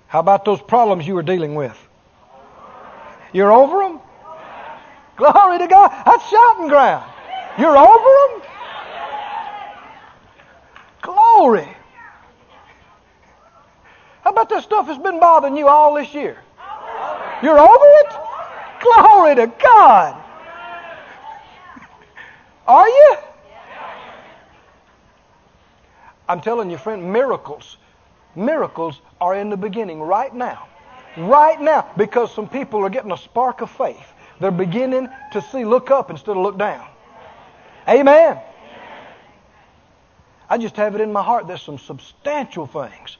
How 0.09 0.21
about 0.21 0.45
those 0.45 0.61
problems 0.61 1.07
you 1.07 1.14
were 1.14 1.23
dealing 1.23 1.55
with? 1.55 1.77
You're 3.33 3.53
over 3.53 3.79
them? 3.79 4.01
Glory 5.16 5.59
to 5.59 5.66
God. 5.66 5.90
That's 6.05 6.29
shouting 6.29 6.68
ground. 6.68 7.11
You're 7.59 7.76
over 7.76 8.38
them? 8.38 8.50
Glory. 11.02 11.68
How 14.22 14.31
about 14.31 14.48
that 14.50 14.62
stuff 14.62 14.87
that's 14.87 15.02
been 15.02 15.20
bothering 15.20 15.57
you 15.57 15.68
all 15.68 15.94
this 15.94 16.12
year? 16.12 16.38
You're 17.42 17.59
over 17.59 17.85
it? 17.85 18.12
Glory 18.83 19.35
to 19.37 19.46
God. 19.62 20.22
Are 22.66 22.88
you? 22.88 23.16
I'm 26.29 26.40
telling 26.40 26.70
you, 26.70 26.76
friend, 26.76 27.12
miracles, 27.12 27.76
miracles 28.35 29.00
are 29.20 29.37
in 29.37 29.48
the 29.48 29.57
beginning 29.57 30.00
right 30.00 30.35
now. 30.35 30.68
Right 31.16 31.61
now. 31.61 31.88
Because 31.96 32.35
some 32.35 32.48
people 32.48 32.85
are 32.85 32.90
getting 32.90 33.12
a 33.12 33.16
spark 33.16 33.61
of 33.61 33.70
faith. 33.70 34.12
They're 34.40 34.51
beginning 34.51 35.09
to 35.33 35.42
see, 35.42 35.64
look 35.64 35.90
up 35.90 36.11
instead 36.11 36.37
of 36.37 36.42
look 36.42 36.59
down. 36.59 36.87
Amen. 37.88 38.40
I 40.49 40.59
just 40.59 40.77
have 40.77 40.94
it 40.94 41.01
in 41.01 41.12
my 41.12 41.22
heart. 41.22 41.49
that 41.49 41.61
some 41.61 41.79
substantial 41.79 42.66
things 42.66 43.16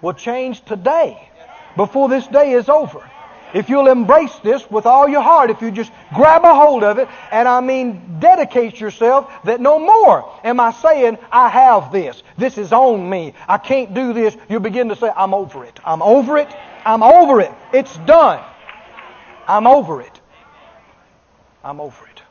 will 0.00 0.12
change 0.12 0.64
today 0.64 1.28
before 1.76 2.08
this 2.08 2.26
day 2.26 2.52
is 2.52 2.68
over. 2.68 3.08
If 3.54 3.70
you'll 3.70 3.88
embrace 3.88 4.34
this 4.40 4.70
with 4.70 4.84
all 4.84 5.08
your 5.08 5.22
heart, 5.22 5.50
if 5.50 5.62
you 5.62 5.70
just 5.70 5.90
grab 6.14 6.44
a 6.44 6.54
hold 6.54 6.84
of 6.84 6.98
it, 6.98 7.08
and 7.32 7.48
I 7.48 7.60
mean 7.60 8.18
dedicate 8.20 8.78
yourself 8.78 9.32
that 9.44 9.60
no 9.60 9.78
more 9.78 10.38
am 10.44 10.60
I 10.60 10.72
saying, 10.72 11.16
I 11.32 11.48
have 11.48 11.90
this. 11.90 12.22
This 12.36 12.58
is 12.58 12.72
on 12.72 13.08
me. 13.08 13.32
I 13.48 13.56
can't 13.56 13.94
do 13.94 14.12
this. 14.12 14.36
You 14.50 14.60
begin 14.60 14.90
to 14.90 14.96
say, 14.96 15.10
I'm 15.16 15.32
over 15.32 15.64
it. 15.64 15.80
I'm 15.84 16.02
over 16.02 16.36
it. 16.36 16.48
I'm 16.84 17.02
over 17.02 17.40
it. 17.40 17.52
It's 17.72 17.96
done. 17.98 18.44
I'm 19.46 19.66
over 19.66 20.02
it. 20.02 20.17
I'm 21.62 21.80
over 21.80 22.06
it. 22.06 22.22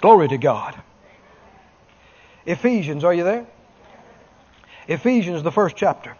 Glory 0.00 0.28
to 0.28 0.38
God. 0.38 0.74
Ephesians, 2.46 3.04
are 3.04 3.12
you 3.12 3.24
there? 3.24 3.46
Ephesians, 4.86 5.42
the 5.42 5.52
first 5.52 5.76
chapter. 5.76 6.16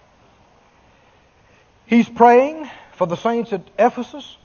He's 1.87 2.09
praying 2.09 2.69
for 2.93 3.07
the 3.07 3.17
saints 3.17 3.53
at 3.53 3.63
Ephesus 3.79 4.37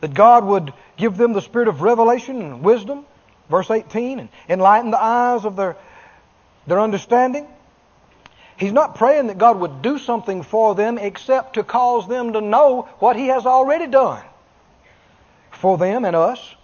that 0.00 0.12
God 0.12 0.44
would 0.44 0.72
give 0.96 1.16
them 1.16 1.32
the 1.32 1.40
spirit 1.40 1.68
of 1.68 1.80
revelation 1.80 2.42
and 2.42 2.62
wisdom, 2.62 3.06
verse 3.48 3.70
18, 3.70 4.18
and 4.20 4.28
enlighten 4.48 4.90
the 4.90 5.02
eyes 5.02 5.44
of 5.44 5.56
their, 5.56 5.76
their 6.66 6.80
understanding. 6.80 7.46
He's 8.58 8.72
not 8.72 8.94
praying 8.94 9.28
that 9.28 9.38
God 9.38 9.58
would 9.58 9.80
do 9.80 9.98
something 9.98 10.42
for 10.42 10.74
them 10.74 10.98
except 10.98 11.54
to 11.54 11.64
cause 11.64 12.06
them 12.08 12.34
to 12.34 12.42
know 12.42 12.88
what 12.98 13.16
He 13.16 13.28
has 13.28 13.46
already 13.46 13.86
done 13.86 14.22
for 15.50 15.78
them 15.78 16.04
and 16.04 16.14
us. 16.14 16.56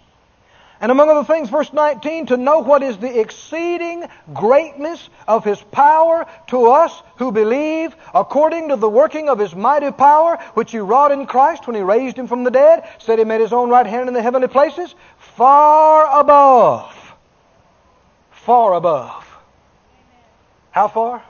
And 0.79 0.91
among 0.91 1.09
other 1.09 1.23
things, 1.23 1.49
verse 1.49 1.73
19, 1.73 2.27
to 2.27 2.37
know 2.37 2.59
what 2.59 2.83
is 2.83 2.97
the 2.97 3.19
exceeding 3.19 4.05
greatness 4.33 5.09
of 5.27 5.43
His 5.43 5.61
power 5.61 6.27
to 6.47 6.67
us 6.67 7.01
who 7.17 7.31
believe, 7.31 7.95
according 8.13 8.69
to 8.69 8.75
the 8.75 8.89
working 8.89 9.27
of 9.27 9.39
His 9.39 9.55
mighty 9.55 9.91
power, 9.91 10.37
which 10.53 10.71
He 10.71 10.77
wrought 10.77 11.11
in 11.11 11.25
Christ 11.25 11.65
when 11.65 11.75
He 11.75 11.81
raised 11.81 12.17
Him 12.17 12.27
from 12.27 12.43
the 12.43 12.51
dead, 12.51 12.87
set 12.99 13.19
Him 13.19 13.31
at 13.31 13.41
His 13.41 13.53
own 13.53 13.69
right 13.69 13.87
hand 13.87 14.07
in 14.07 14.13
the 14.13 14.21
heavenly 14.21 14.47
places, 14.47 14.93
far 15.17 16.19
above. 16.19 16.93
Far 18.31 18.75
above. 18.75 19.25
How 20.71 20.87
far? 20.87 21.23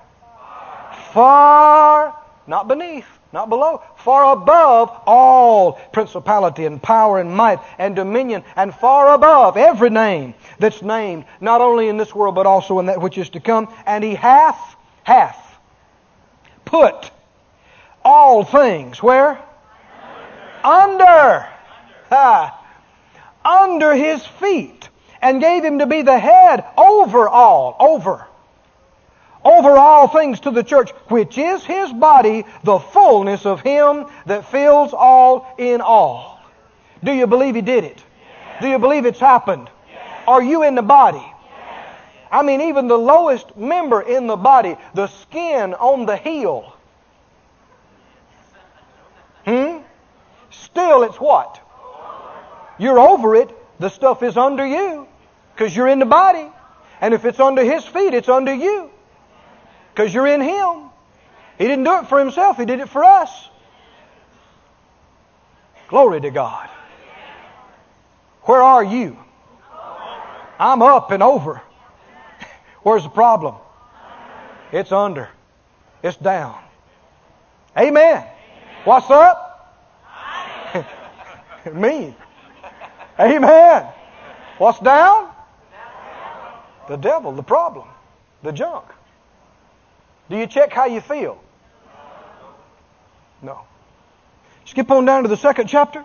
Far, 1.13 2.15
not 2.47 2.67
beneath, 2.67 3.07
not 3.33 3.49
below, 3.49 3.81
far 3.97 4.33
above 4.33 4.89
all 5.05 5.73
principality 5.91 6.65
and 6.65 6.81
power 6.81 7.19
and 7.19 7.35
might 7.35 7.59
and 7.77 7.95
dominion, 7.95 8.43
and 8.55 8.73
far 8.73 9.13
above 9.13 9.57
every 9.57 9.89
name 9.89 10.33
that's 10.59 10.81
named, 10.81 11.25
not 11.41 11.61
only 11.61 11.89
in 11.89 11.97
this 11.97 12.15
world 12.15 12.35
but 12.35 12.45
also 12.45 12.79
in 12.79 12.85
that 12.87 13.01
which 13.01 13.17
is 13.17 13.29
to 13.29 13.39
come. 13.39 13.73
And 13.85 14.03
he 14.03 14.15
hath, 14.15 14.75
hath 15.03 15.59
put 16.65 17.11
all 18.03 18.43
things 18.43 19.03
where? 19.03 19.39
Under. 20.63 21.47
Under. 22.09 22.51
Under 23.43 23.93
his 23.93 24.25
feet. 24.25 24.89
And 25.21 25.41
gave 25.41 25.63
him 25.63 25.79
to 25.79 25.87
be 25.87 26.03
the 26.03 26.19
head 26.19 26.63
over 26.77 27.27
all. 27.27 27.75
Over 27.79 28.27
over 29.47 29.77
all 29.77 30.10
things 30.10 30.41
to 30.41 30.51
the 30.51 30.63
church, 30.63 30.91
which 31.07 31.38
is 31.38 31.63
his 31.63 31.91
body, 31.93 32.45
the 32.63 32.79
fullness 32.79 33.45
of 33.45 33.62
him 33.62 34.05
that 34.25 34.51
fills 34.51 34.93
all 34.93 35.55
in 35.57 35.79
all. 35.79 36.41
Do 37.03 37.13
you 37.13 37.27
believe 37.27 37.55
he 37.55 37.62
did 37.62 37.86
it? 37.86 37.97
Yes. 37.97 38.62
Do 38.62 38.67
you 38.67 38.77
believe 38.77 39.05
it's 39.05 39.19
happened? 39.19 39.69
Yes. 39.89 40.23
Are 40.27 40.43
you 40.43 40.63
in 40.63 40.75
the 40.75 40.81
body? 40.81 41.19
Yes. 41.19 41.95
I 42.29 42.43
mean, 42.43 42.62
even 42.62 42.88
the 42.88 42.97
lowest 42.97 43.55
member 43.55 44.01
in 44.01 44.27
the 44.27 44.36
body, 44.36 44.75
the 44.93 45.07
skin 45.07 45.73
on 45.75 46.05
the 46.05 46.17
heel. 46.17 46.75
Hmm? 49.45 49.77
Still, 50.49 51.03
it's 51.03 51.21
what? 51.21 51.62
You're 52.77 52.99
over 52.99 53.36
it. 53.36 53.49
The 53.79 53.89
stuff 53.89 54.23
is 54.23 54.36
under 54.36 54.65
you 54.65 55.07
because 55.53 55.73
you're 55.73 55.88
in 55.88 55.99
the 55.99 56.05
body. 56.05 56.51
And 56.99 57.13
if 57.13 57.23
it's 57.23 57.39
under 57.39 57.63
his 57.63 57.86
feet, 57.86 58.13
it's 58.13 58.27
under 58.27 58.53
you. 58.53 58.91
Because 59.97 60.13
you're 60.13 60.27
in 60.27 60.41
Him. 60.41 60.91
He 61.57 61.63
didn't 61.63 61.83
do 61.83 61.97
it 61.97 62.07
for 62.07 62.19
Himself, 62.19 62.57
He 62.57 62.65
did 62.65 62.81
it 62.81 62.88
for 62.88 63.03
us. 63.03 63.49
Glory 65.88 66.21
to 66.21 66.29
God. 66.29 66.69
Where 68.43 68.62
are 68.62 68.83
you? 68.83 69.17
I'm 70.60 70.83
up 70.83 71.10
and 71.10 71.23
over. 71.23 71.63
Where's 72.83 73.03
the 73.03 73.10
problem? 73.10 73.55
It's 74.71 74.91
under. 74.91 75.29
It's 76.03 76.17
down. 76.17 76.60
Amen. 77.75 78.23
What's 78.83 79.10
up? 79.10 79.73
Me. 81.73 82.15
Amen. 83.19 83.88
What's 84.60 84.79
down? 84.79 85.31
The 86.88 86.97
devil, 86.97 87.31
the 87.31 87.41
problem, 87.41 87.88
the 88.43 88.51
junk. 88.51 88.86
Do 90.29 90.37
you 90.37 90.47
check 90.47 90.73
how 90.73 90.85
you 90.85 91.01
feel? 91.01 91.41
No. 93.41 93.61
Skip 94.65 94.89
on 94.91 95.05
down 95.05 95.23
to 95.23 95.29
the 95.29 95.37
second 95.37 95.67
chapter. 95.67 96.03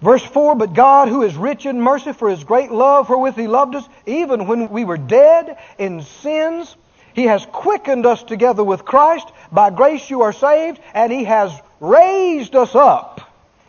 Verse 0.00 0.24
4 0.24 0.54
But 0.54 0.72
God, 0.72 1.08
who 1.08 1.22
is 1.22 1.36
rich 1.36 1.66
in 1.66 1.80
mercy 1.80 2.12
for 2.12 2.30
his 2.30 2.44
great 2.44 2.70
love 2.70 3.08
wherewith 3.08 3.36
he 3.36 3.46
loved 3.46 3.74
us, 3.74 3.86
even 4.06 4.46
when 4.46 4.70
we 4.70 4.84
were 4.84 4.96
dead 4.96 5.58
in 5.78 6.02
sins, 6.02 6.74
he 7.12 7.24
has 7.24 7.44
quickened 7.46 8.06
us 8.06 8.22
together 8.22 8.64
with 8.64 8.84
Christ. 8.84 9.30
By 9.52 9.70
grace 9.70 10.08
you 10.08 10.22
are 10.22 10.32
saved, 10.32 10.80
and 10.94 11.12
he 11.12 11.24
has 11.24 11.52
raised 11.80 12.56
us 12.56 12.74
up 12.74 13.20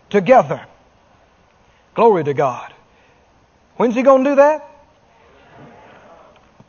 together. 0.09 0.65
Glory 1.95 2.23
to 2.23 2.33
God. 2.33 2.73
When's 3.75 3.95
he 3.95 4.03
going 4.03 4.23
to 4.23 4.29
do 4.31 4.35
that? 4.35 4.67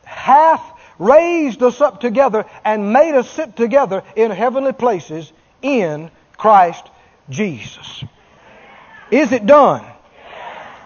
Hath 0.03 0.61
raised 1.03 1.61
us 1.61 1.81
up 1.81 1.99
together 1.99 2.45
and 2.63 2.93
made 2.93 3.15
us 3.15 3.29
sit 3.29 3.55
together 3.55 4.03
in 4.15 4.31
heavenly 4.31 4.73
places 4.73 5.31
in 5.61 6.09
Christ 6.37 6.89
Jesus. 7.29 8.03
Is 9.11 9.31
it 9.31 9.45
done? 9.45 9.85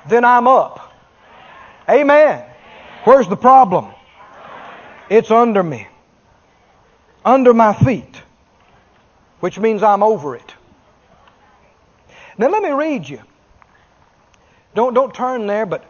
Then 0.07 0.25
I'm 0.25 0.47
up. 0.47 0.91
Amen. 1.89 2.43
Where's 3.03 3.27
the 3.27 3.37
problem? 3.37 3.93
It's 5.09 5.31
under 5.31 5.63
me. 5.63 5.87
Under 7.23 7.53
my 7.53 7.73
feet. 7.73 8.21
Which 9.39 9.59
means 9.59 9.83
I'm 9.83 10.03
over 10.03 10.35
it. 10.35 10.53
Now 12.37 12.49
let 12.49 12.61
me 12.61 12.69
read 12.69 13.07
you. 13.07 13.21
Don't, 14.75 14.93
don't 14.93 15.13
turn 15.13 15.47
there, 15.47 15.65
but 15.65 15.85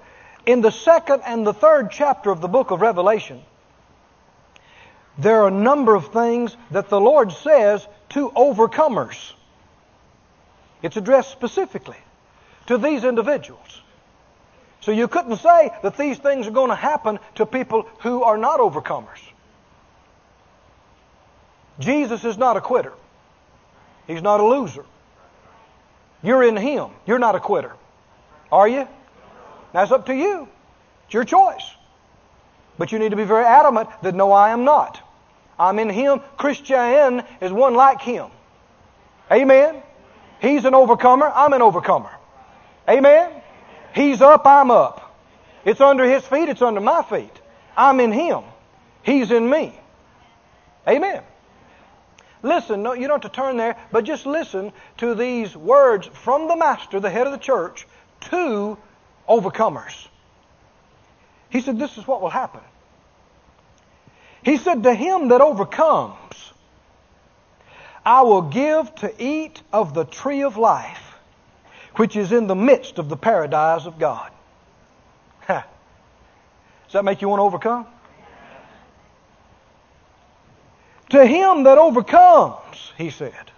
in 0.45 0.61
the 0.61 0.71
second 0.71 1.21
and 1.25 1.45
the 1.45 1.53
third 1.53 1.91
chapter 1.91 2.31
of 2.31 2.39
the 2.39 2.47
book 2.47 2.71
of 2.71 2.81
Revelation, 2.81 3.41
there 5.17 5.41
are 5.41 5.47
a 5.47 5.51
number 5.51 5.95
of 5.95 6.11
things 6.13 6.55
that 6.71 6.89
the 6.89 6.99
Lord 6.99 7.31
says 7.31 7.87
to 8.09 8.29
overcomers. 8.31 9.33
It's 10.81 10.97
addressed 10.97 11.31
specifically 11.31 11.97
to 12.67 12.77
these 12.77 13.03
individuals. 13.03 13.81
So 14.81 14.91
you 14.91 15.07
couldn't 15.07 15.37
say 15.37 15.71
that 15.81 15.97
these 15.97 16.17
things 16.17 16.47
are 16.47 16.51
going 16.51 16.69
to 16.69 16.75
happen 16.75 17.19
to 17.35 17.45
people 17.45 17.87
who 17.99 18.23
are 18.23 18.37
not 18.37 18.59
overcomers. 18.59 19.19
Jesus 21.79 22.23
is 22.23 22.37
not 22.37 22.57
a 22.57 22.61
quitter. 22.61 22.93
He's 24.05 24.21
not 24.21 24.39
a 24.39 24.45
loser. 24.45 24.85
You're 26.23 26.43
in 26.43 26.55
Him. 26.55 26.89
You're 27.05 27.19
not 27.19 27.35
a 27.35 27.39
quitter. 27.39 27.73
Are 28.51 28.67
you? 28.67 28.87
That's 29.73 29.91
up 29.91 30.05
to 30.07 30.15
you. 30.15 30.47
It's 31.05 31.13
your 31.13 31.25
choice. 31.25 31.69
But 32.77 32.91
you 32.91 32.99
need 32.99 33.09
to 33.09 33.15
be 33.15 33.23
very 33.23 33.45
adamant 33.45 33.89
that 34.03 34.15
no, 34.15 34.31
I 34.31 34.51
am 34.51 34.63
not. 34.63 35.01
I'm 35.59 35.79
in 35.79 35.89
Him. 35.89 36.21
Christian 36.37 37.23
is 37.41 37.51
one 37.51 37.73
like 37.73 38.01
Him. 38.01 38.27
Amen. 39.31 39.81
He's 40.41 40.65
an 40.65 40.75
overcomer. 40.75 41.31
I'm 41.33 41.53
an 41.53 41.61
overcomer. 41.61 42.11
Amen. 42.87 43.31
He's 43.93 44.21
up. 44.21 44.45
I'm 44.45 44.71
up. 44.71 45.15
It's 45.65 45.81
under 45.81 46.05
His 46.05 46.25
feet. 46.25 46.49
It's 46.49 46.61
under 46.61 46.81
my 46.81 47.03
feet. 47.03 47.41
I'm 47.75 47.99
in 47.99 48.11
Him. 48.11 48.43
He's 49.03 49.31
in 49.31 49.49
me. 49.49 49.77
Amen. 50.87 51.23
Listen, 52.43 52.83
no, 52.83 52.93
you 52.93 53.07
don't 53.07 53.23
have 53.23 53.31
to 53.31 53.35
turn 53.35 53.57
there, 53.57 53.75
but 53.91 54.03
just 54.03 54.25
listen 54.25 54.71
to 54.97 55.15
these 55.15 55.55
words 55.57 56.07
from 56.07 56.47
the 56.47 56.55
Master, 56.55 56.99
the 56.99 57.09
head 57.09 57.25
of 57.25 57.33
the 57.33 57.39
church, 57.39 57.87
to 58.21 58.77
overcomers. 59.27 60.07
He 61.49 61.61
said, 61.61 61.79
This 61.79 61.97
is 61.97 62.07
what 62.07 62.21
will 62.21 62.29
happen. 62.29 62.61
He 64.47 64.55
said, 64.55 64.83
To 64.83 64.93
him 64.93 65.27
that 65.27 65.41
overcomes, 65.41 66.53
I 68.05 68.21
will 68.21 68.43
give 68.43 68.95
to 68.95 69.13
eat 69.21 69.61
of 69.73 69.93
the 69.93 70.05
tree 70.05 70.43
of 70.43 70.55
life, 70.55 71.17
which 71.97 72.15
is 72.15 72.31
in 72.31 72.47
the 72.47 72.55
midst 72.55 72.97
of 72.97 73.09
the 73.09 73.17
paradise 73.17 73.85
of 73.85 73.99
God. 73.99 74.31
Does 75.49 75.63
that 76.93 77.03
make 77.03 77.21
you 77.21 77.27
want 77.27 77.41
to 77.41 77.43
overcome? 77.43 77.87
To 81.09 81.25
him 81.25 81.63
that 81.63 81.77
overcomes, 81.77 82.93
he 82.97 83.09
said, 83.09 83.51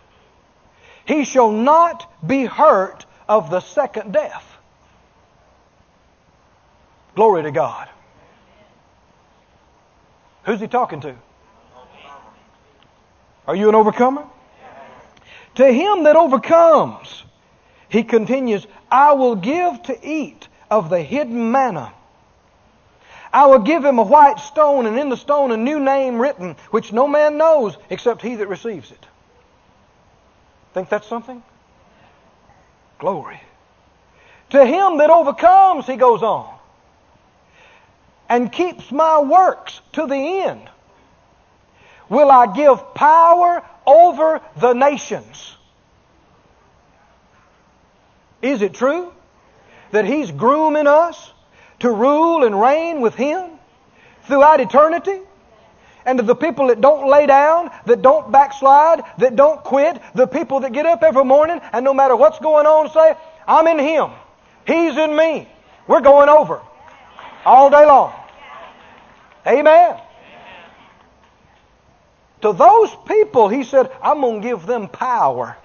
he 1.06 1.24
shall 1.24 1.52
not 1.52 2.12
be 2.26 2.46
hurt 2.46 3.06
of 3.28 3.52
the 3.52 3.60
second 3.60 4.12
death. 4.12 4.58
Glory 7.14 7.44
to 7.44 7.52
God. 7.52 7.90
Who's 10.50 10.60
he 10.60 10.68
talking 10.68 11.00
to? 11.02 11.14
Are 13.46 13.56
you 13.56 13.70
an 13.70 13.76
overcomer? 13.76 14.26
To 15.56 15.72
him 15.72 16.06
that 16.06 16.16
overcomes, 16.16 17.24
he 17.88 18.02
continues, 18.02 18.66
I 18.90 19.14
will 19.14 19.36
give 19.36 19.84
to 19.84 20.00
eat 20.04 20.48
of 20.72 20.90
the 20.90 21.04
hidden 21.04 21.52
manna. 21.52 21.94
I 23.32 23.46
will 23.46 23.60
give 23.60 23.86
him 23.86 24.00
a 24.00 24.04
white 24.04 24.40
stone, 24.40 24.88
and 24.88 24.98
in 24.98 25.10
the 25.10 25.18
stone 25.18 25.52
a 25.52 25.58
new 25.58 25.80
name 25.80 26.18
written, 26.18 26.56
which 26.72 26.92
no 26.92 27.08
man 27.08 27.38
knows 27.38 27.78
except 27.92 28.24
he 28.24 28.34
that 28.38 28.48
receives 28.48 28.90
it. 28.90 29.06
Think 30.74 30.90
that's 30.90 31.08
something? 31.08 31.44
Glory. 32.98 33.40
To 34.50 34.66
him 34.66 34.98
that 34.98 35.12
overcomes, 35.12 35.86
he 35.86 35.96
goes 35.96 36.24
on 36.24 36.59
and 38.30 38.52
keeps 38.52 38.92
my 38.92 39.20
works 39.20 39.82
to 39.94 40.06
the 40.06 40.16
end. 40.16 40.70
will 42.08 42.32
I 42.32 42.54
give 42.54 42.94
power 42.94 43.64
over 43.86 44.42
the 44.58 44.74
nations. 44.74 45.56
Is 48.42 48.62
it 48.62 48.74
true 48.74 49.12
that 49.92 50.06
He's 50.06 50.32
grooming 50.32 50.88
us 50.88 51.32
to 51.80 51.92
rule 51.92 52.44
and 52.44 52.60
reign 52.60 53.02
with 53.02 53.16
Him 53.16 53.50
throughout 54.24 54.60
eternity? 54.60 55.20
And 56.06 56.18
to 56.18 56.24
the 56.24 56.36
people 56.36 56.68
that 56.68 56.82
don't 56.82 57.10
lay 57.10 57.26
down, 57.26 57.70
that 57.86 58.02
don't 58.02 58.32
backslide, 58.32 59.02
that 59.18 59.36
don't 59.36 59.64
quit, 59.64 60.00
the 60.16 60.28
people 60.28 60.62
that 60.62 60.72
get 60.72 60.86
up 60.86 61.04
every 61.04 61.26
morning 61.26 61.60
and 61.74 61.84
no 61.84 61.94
matter 61.94 62.16
what's 62.16 62.40
going 62.40 62.66
on 62.66 62.90
say, 62.92 63.16
I'm 63.48 63.68
in 63.68 63.80
Him. 63.80 64.12
He's 64.66 64.96
in 64.98 65.16
me. 65.16 65.48
We're 65.88 66.02
going 66.02 66.30
over 66.30 66.62
all 67.46 67.70
day 67.70 67.86
long. 67.86 68.19
Amen. 69.46 70.00
To 72.42 72.54
those 72.54 72.96
people, 73.06 73.50
he 73.50 73.64
said, 73.64 73.92
I'm 74.02 74.22
going 74.22 74.42
to 74.42 74.48
give 74.48 74.66
them 74.66 74.88
power, 74.88 75.58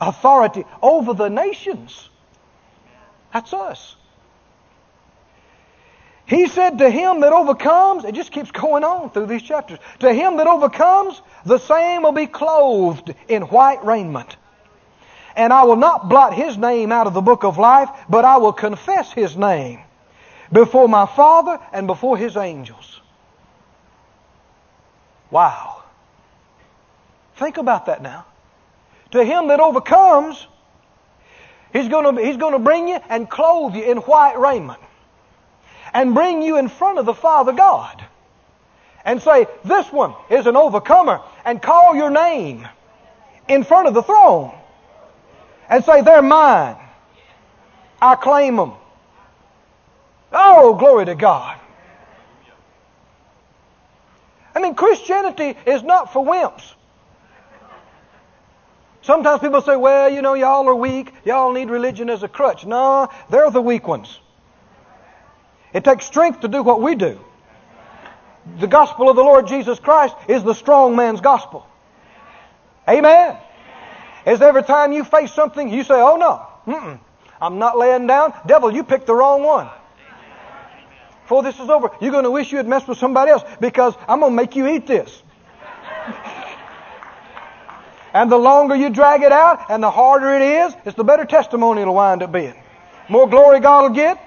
authority 0.00 0.64
over 0.82 1.14
the 1.14 1.28
nations. 1.28 2.08
That's 3.32 3.52
us. 3.52 3.96
He 6.26 6.46
said 6.46 6.78
to 6.78 6.88
him 6.88 7.20
that 7.22 7.32
overcomes, 7.32 8.04
it 8.04 8.14
just 8.14 8.30
keeps 8.30 8.52
going 8.52 8.84
on 8.84 9.10
through 9.10 9.26
these 9.26 9.42
chapters. 9.42 9.80
To 9.98 10.12
him 10.12 10.36
that 10.36 10.46
overcomes, 10.46 11.20
the 11.44 11.58
same 11.58 12.02
will 12.02 12.12
be 12.12 12.28
clothed 12.28 13.12
in 13.26 13.42
white 13.42 13.84
raiment. 13.84 14.36
And 15.34 15.52
I 15.52 15.64
will 15.64 15.76
not 15.76 16.08
blot 16.08 16.34
his 16.34 16.56
name 16.56 16.92
out 16.92 17.08
of 17.08 17.14
the 17.14 17.20
book 17.20 17.42
of 17.42 17.58
life, 17.58 17.88
but 18.08 18.24
I 18.24 18.36
will 18.36 18.52
confess 18.52 19.12
his 19.12 19.36
name 19.36 19.80
before 20.52 20.88
my 20.88 21.06
Father 21.06 21.58
and 21.72 21.86
before 21.86 22.16
his 22.16 22.36
angels. 22.36 23.00
Wow. 25.30 25.82
Think 27.36 27.56
about 27.56 27.86
that 27.86 28.02
now. 28.02 28.26
To 29.12 29.24
him 29.24 29.48
that 29.48 29.60
overcomes, 29.60 30.46
he's 31.72 31.88
going 31.88 32.16
to, 32.16 32.24
he's 32.24 32.36
going 32.36 32.52
to 32.52 32.58
bring 32.58 32.88
you 32.88 32.98
and 33.08 33.28
clothe 33.28 33.74
you 33.74 33.84
in 33.84 33.98
white 33.98 34.38
raiment 34.38 34.80
and 35.92 36.14
bring 36.14 36.42
you 36.42 36.58
in 36.58 36.68
front 36.68 36.98
of 36.98 37.06
the 37.06 37.14
Father 37.14 37.52
God 37.52 38.04
and 39.04 39.22
say, 39.22 39.46
This 39.64 39.90
one 39.92 40.14
is 40.28 40.46
an 40.46 40.56
overcomer, 40.56 41.20
and 41.44 41.60
call 41.60 41.96
your 41.96 42.10
name 42.10 42.68
in 43.48 43.64
front 43.64 43.88
of 43.88 43.94
the 43.94 44.02
throne 44.02 44.52
and 45.68 45.84
say, 45.84 46.02
They're 46.02 46.22
mine. 46.22 46.76
I 48.02 48.14
claim 48.16 48.56
them. 48.56 48.72
Oh, 50.32 50.74
glory 50.74 51.06
to 51.06 51.14
God. 51.14 51.58
I 54.54 54.60
mean, 54.60 54.74
Christianity 54.74 55.56
is 55.66 55.82
not 55.82 56.12
for 56.12 56.24
wimps. 56.24 56.74
Sometimes 59.02 59.40
people 59.40 59.62
say, 59.62 59.76
well, 59.76 60.08
you 60.10 60.22
know, 60.22 60.34
y'all 60.34 60.68
are 60.68 60.74
weak. 60.74 61.12
Y'all 61.24 61.52
need 61.52 61.70
religion 61.70 62.10
as 62.10 62.22
a 62.22 62.28
crutch. 62.28 62.66
No, 62.66 63.08
they're 63.30 63.50
the 63.50 63.62
weak 63.62 63.88
ones. 63.88 64.18
It 65.72 65.84
takes 65.84 66.04
strength 66.04 66.40
to 66.40 66.48
do 66.48 66.62
what 66.62 66.82
we 66.82 66.94
do. 66.94 67.18
The 68.58 68.66
gospel 68.66 69.08
of 69.08 69.16
the 69.16 69.22
Lord 69.22 69.46
Jesus 69.46 69.78
Christ 69.78 70.16
is 70.28 70.42
the 70.42 70.54
strong 70.54 70.96
man's 70.96 71.20
gospel. 71.20 71.66
Amen. 72.88 73.36
Is 74.26 74.42
every 74.42 74.62
time 74.64 74.92
you 74.92 75.04
face 75.04 75.32
something, 75.32 75.72
you 75.72 75.82
say, 75.82 75.94
oh 75.94 76.16
no, 76.16 76.46
Mm-mm. 76.72 77.00
I'm 77.40 77.58
not 77.58 77.78
laying 77.78 78.06
down. 78.06 78.34
Devil, 78.46 78.72
you 78.72 78.84
picked 78.84 79.06
the 79.06 79.14
wrong 79.14 79.42
one. 79.42 79.70
Before 81.30 81.44
this 81.44 81.60
is 81.60 81.68
over, 81.68 81.92
you're 82.00 82.10
going 82.10 82.24
to 82.24 82.30
wish 82.32 82.50
you 82.50 82.56
had 82.56 82.66
messed 82.66 82.88
with 82.88 82.98
somebody 82.98 83.30
else 83.30 83.44
because 83.60 83.94
I'm 84.08 84.18
going 84.18 84.32
to 84.32 84.36
make 84.36 84.56
you 84.56 84.66
eat 84.66 84.88
this. 84.88 85.22
and 88.12 88.32
the 88.32 88.36
longer 88.36 88.74
you 88.74 88.90
drag 88.90 89.22
it 89.22 89.30
out 89.30 89.70
and 89.70 89.80
the 89.80 89.92
harder 89.92 90.34
it 90.34 90.42
is, 90.42 90.74
it's 90.84 90.96
the 90.96 91.04
better 91.04 91.24
testimony 91.24 91.82
it'll 91.82 91.94
wind 91.94 92.24
up 92.24 92.32
being. 92.32 92.56
More 93.08 93.28
glory 93.28 93.60
God 93.60 93.82
will 93.82 93.90
get, 93.90 94.20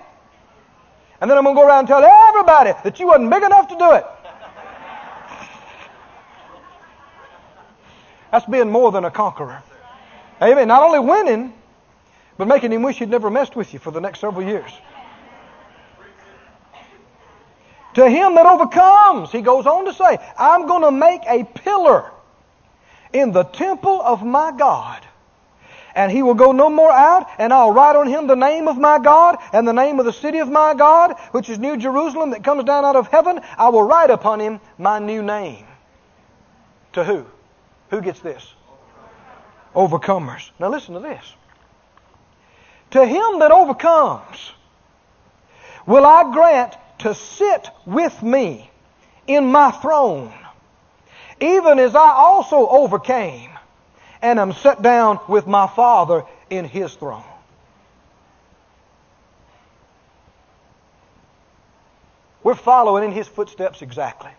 and 1.19 1.29
then 1.29 1.37
I'm 1.37 1.43
going 1.43 1.57
to 1.57 1.61
go 1.61 1.67
around 1.67 1.79
and 1.79 1.87
tell 1.89 2.05
everybody 2.05 2.71
that 2.85 2.97
you 3.01 3.07
wasn't 3.07 3.29
big 3.29 3.43
enough 3.43 3.67
to 3.67 3.77
do 3.77 3.91
it. 3.91 4.05
That's 8.31 8.45
being 8.45 8.71
more 8.71 8.93
than 8.93 9.03
a 9.03 9.11
conqueror. 9.11 9.61
Amen. 10.41 10.69
Not 10.69 10.83
only 10.83 10.99
winning, 10.99 11.51
but 12.37 12.47
making 12.47 12.71
him 12.71 12.81
wish 12.81 12.99
he'd 12.99 13.09
never 13.09 13.29
messed 13.29 13.57
with 13.57 13.73
you 13.73 13.79
for 13.79 13.91
the 13.91 13.99
next 13.99 14.21
several 14.21 14.47
years. 14.47 14.71
To 17.95 18.09
him 18.09 18.35
that 18.35 18.45
overcomes, 18.45 19.31
he 19.31 19.41
goes 19.41 19.65
on 19.65 19.85
to 19.85 19.93
say, 19.93 20.17
I'm 20.37 20.67
going 20.67 20.81
to 20.81 20.91
make 20.91 21.21
a 21.27 21.43
pillar 21.43 22.11
in 23.11 23.31
the 23.31 23.43
temple 23.43 24.01
of 24.01 24.23
my 24.23 24.51
God 24.57 25.05
and 25.95 26.11
he 26.11 26.23
will 26.23 26.33
go 26.33 26.51
no 26.51 26.69
more 26.69 26.91
out, 26.91 27.27
and 27.37 27.53
I'll 27.53 27.71
write 27.71 27.95
on 27.95 28.07
him 28.07 28.27
the 28.27 28.35
name 28.35 28.67
of 28.67 28.77
my 28.77 28.99
God 28.99 29.37
and 29.51 29.67
the 29.67 29.73
name 29.73 29.99
of 29.99 30.05
the 30.05 30.13
city 30.13 30.39
of 30.39 30.49
my 30.49 30.73
God, 30.73 31.15
which 31.31 31.49
is 31.49 31.59
New 31.59 31.77
Jerusalem 31.77 32.31
that 32.31 32.43
comes 32.43 32.63
down 32.63 32.85
out 32.85 32.95
of 32.95 33.07
heaven. 33.07 33.39
I 33.57 33.69
will 33.69 33.83
write 33.83 34.09
upon 34.09 34.39
him 34.39 34.59
my 34.77 34.99
new 34.99 35.21
name. 35.21 35.65
To 36.93 37.03
who? 37.03 37.25
Who 37.89 38.01
gets 38.01 38.19
this? 38.19 38.53
Overcomers. 39.75 40.51
Now 40.59 40.69
listen 40.69 40.93
to 40.95 40.99
this. 40.99 41.33
To 42.91 43.05
him 43.05 43.39
that 43.39 43.51
overcomes, 43.51 44.51
will 45.85 46.05
I 46.05 46.31
grant 46.31 46.75
to 47.03 47.13
sit 47.13 47.69
with 47.85 48.23
me 48.23 48.69
in 49.27 49.51
my 49.51 49.71
throne, 49.71 50.33
even 51.39 51.79
as 51.79 51.95
I 51.95 52.09
also 52.09 52.67
overcame 52.67 53.51
and 54.21 54.39
am 54.39 54.53
set 54.53 54.81
down 54.81 55.19
with 55.27 55.45
my 55.45 55.67
Father 55.67 56.23
in 56.49 56.65
his 56.65 56.93
throne. 56.93 57.23
We're 62.41 62.55
following 62.55 63.05
in 63.05 63.11
his 63.11 63.27
footsteps 63.27 63.81
exactly. 63.81 64.31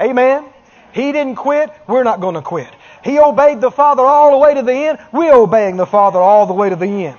Amen. 0.00 0.44
He 0.92 1.10
didn't 1.10 1.36
quit. 1.36 1.70
We're 1.88 2.04
not 2.04 2.20
going 2.20 2.34
to 2.34 2.42
quit. 2.42 2.72
He 3.04 3.18
obeyed 3.18 3.60
the 3.60 3.70
Father 3.70 4.02
all 4.02 4.32
the 4.32 4.38
way 4.38 4.54
to 4.54 4.62
the 4.62 4.72
end. 4.72 4.98
We're 5.12 5.34
obeying 5.34 5.76
the 5.76 5.86
Father 5.86 6.18
all 6.18 6.46
the 6.46 6.52
way 6.52 6.70
to 6.70 6.76
the 6.76 7.06
end. 7.06 7.18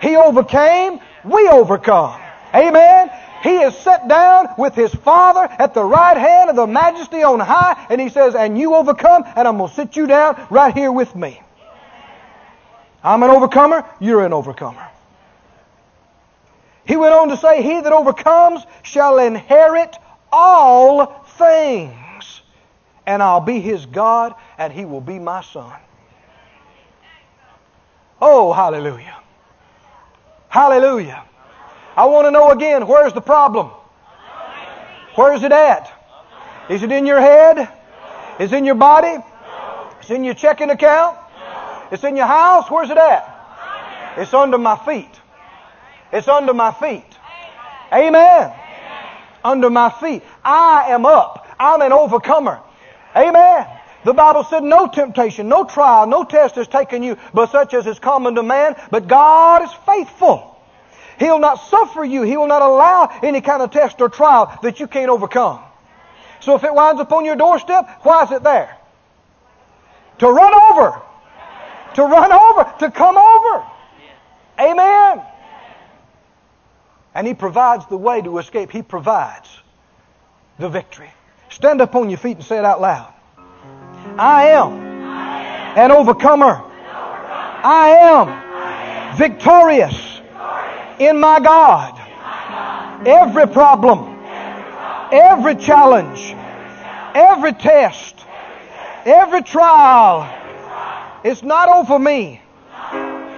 He 0.00 0.16
overcame. 0.16 1.00
We 1.24 1.48
overcome. 1.48 2.20
Amen. 2.54 3.10
He 3.42 3.56
is 3.58 3.76
set 3.76 4.08
down 4.08 4.48
with 4.58 4.74
his 4.74 4.94
Father 4.94 5.46
at 5.58 5.74
the 5.74 5.84
right 5.84 6.16
hand 6.16 6.50
of 6.50 6.56
the 6.56 6.66
majesty 6.66 7.22
on 7.22 7.40
high, 7.40 7.86
and 7.90 8.00
he 8.00 8.08
says, 8.08 8.34
And 8.34 8.58
you 8.58 8.74
overcome, 8.74 9.24
and 9.36 9.46
I'm 9.46 9.58
going 9.58 9.68
to 9.68 9.74
sit 9.74 9.96
you 9.96 10.06
down 10.06 10.46
right 10.50 10.74
here 10.74 10.90
with 10.90 11.14
me. 11.14 11.40
I'm 13.04 13.22
an 13.22 13.30
overcomer, 13.30 13.84
you're 14.00 14.24
an 14.24 14.32
overcomer. 14.32 14.88
He 16.86 16.96
went 16.96 17.14
on 17.14 17.28
to 17.28 17.36
say, 17.36 17.62
He 17.62 17.80
that 17.80 17.92
overcomes 17.92 18.62
shall 18.82 19.18
inherit 19.18 19.96
all 20.32 21.06
things, 21.38 22.40
and 23.06 23.22
I'll 23.22 23.40
be 23.40 23.60
his 23.60 23.86
God, 23.86 24.34
and 24.58 24.72
he 24.72 24.84
will 24.84 25.00
be 25.00 25.18
my 25.18 25.42
son. 25.42 25.72
Oh, 28.20 28.52
hallelujah. 28.52 29.16
Hallelujah. 30.48 31.24
I 31.96 32.04
want 32.06 32.26
to 32.26 32.30
know 32.30 32.50
again, 32.50 32.86
where's 32.86 33.12
the 33.12 33.20
problem? 33.20 33.70
Where 35.14 35.32
is 35.32 35.42
it 35.42 35.52
at? 35.52 35.90
Is 36.68 36.82
it 36.82 36.92
in 36.92 37.06
your 37.06 37.20
head? 37.20 37.68
Is 38.38 38.52
it 38.52 38.56
in 38.56 38.64
your 38.66 38.74
body? 38.74 39.22
Is 40.02 40.10
it 40.10 40.14
in 40.14 40.24
your 40.24 40.34
checking 40.34 40.68
account? 40.70 41.16
It's 41.90 42.04
in 42.04 42.16
your 42.16 42.26
house. 42.26 42.70
Where's 42.70 42.90
it 42.90 42.98
at? 42.98 43.32
It's 44.18 44.34
under 44.34 44.58
my 44.58 44.76
feet. 44.84 45.08
It's 46.12 46.28
under 46.28 46.52
my 46.52 46.72
feet. 46.72 47.04
Amen. 47.92 48.52
Under 49.42 49.70
my 49.70 49.90
feet. 49.90 50.22
I 50.44 50.88
am 50.90 51.06
up. 51.06 51.46
I'm 51.58 51.80
an 51.80 51.92
overcomer. 51.92 52.60
Amen. 53.14 53.66
The 54.04 54.12
Bible 54.12 54.44
said 54.44 54.62
no 54.62 54.86
temptation, 54.86 55.48
no 55.48 55.64
trial, 55.64 56.06
no 56.06 56.24
test 56.24 56.54
has 56.56 56.68
taken 56.68 57.02
you, 57.02 57.16
but 57.32 57.50
such 57.50 57.74
as 57.74 57.86
is 57.86 57.98
common 57.98 58.34
to 58.36 58.42
man. 58.42 58.76
But 58.90 59.08
God 59.08 59.62
is 59.62 59.72
faithful. 59.84 60.55
He'll 61.18 61.38
not 61.38 61.56
suffer 61.56 62.04
you. 62.04 62.22
He 62.22 62.36
will 62.36 62.46
not 62.46 62.62
allow 62.62 63.18
any 63.22 63.40
kind 63.40 63.62
of 63.62 63.70
test 63.70 64.00
or 64.00 64.08
trial 64.08 64.58
that 64.62 64.80
you 64.80 64.86
can't 64.86 65.10
overcome. 65.10 65.60
So 66.40 66.54
if 66.54 66.64
it 66.64 66.74
winds 66.74 67.00
up 67.00 67.12
on 67.12 67.24
your 67.24 67.36
doorstep, 67.36 68.00
why 68.02 68.24
is 68.24 68.30
it 68.30 68.42
there? 68.42 68.76
To 70.18 70.30
run 70.30 70.54
over. 70.54 71.00
To 71.94 72.02
run 72.02 72.32
over. 72.32 72.72
To 72.80 72.90
come 72.90 73.16
over. 73.16 73.66
Amen. 74.60 75.22
And 77.14 77.26
He 77.26 77.34
provides 77.34 77.86
the 77.86 77.96
way 77.96 78.20
to 78.20 78.38
escape. 78.38 78.70
He 78.70 78.82
provides 78.82 79.48
the 80.58 80.68
victory. 80.68 81.10
Stand 81.48 81.80
up 81.80 81.94
on 81.94 82.10
your 82.10 82.18
feet 82.18 82.36
and 82.36 82.44
say 82.44 82.58
it 82.58 82.64
out 82.64 82.80
loud. 82.80 83.12
I 84.18 84.48
am, 84.48 84.72
an 85.78 85.90
overcomer. 85.90 86.62
I 87.62 87.88
am, 88.00 89.16
victorious 89.16 90.15
in 90.98 91.18
my 91.20 91.40
God. 91.40 92.00
Every 93.06 93.46
problem, 93.46 94.16
every 95.12 95.56
challenge, 95.56 96.34
every 97.14 97.52
test, 97.52 98.16
Every 99.06 99.42
trial 99.42 100.26
is 101.22 101.44
not 101.44 101.68
over 101.68 101.96
me. 101.96 102.40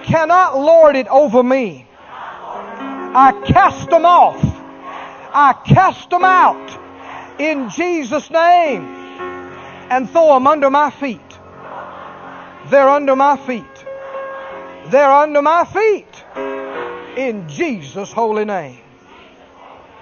Cannot 0.01 0.57
lord 0.57 0.95
it 0.95 1.07
over 1.07 1.43
me. 1.43 1.85
I 2.01 3.39
cast 3.45 3.87
them 3.91 4.03
off. 4.03 4.43
I 5.31 5.53
cast 5.67 6.09
them 6.09 6.23
out 6.23 7.39
in 7.39 7.69
Jesus' 7.69 8.31
name 8.31 8.81
and 9.91 10.09
throw 10.09 10.33
them 10.33 10.47
under 10.47 10.71
my 10.71 10.89
feet. 10.89 11.21
They're 12.71 12.89
under 12.89 13.15
my 13.15 13.37
feet. 13.37 13.85
They're 14.87 15.13
under 15.13 15.43
my 15.43 15.65
feet 15.65 16.08
in 17.27 17.49
Jesus' 17.49 18.11
holy 18.11 18.45
name. 18.45 18.79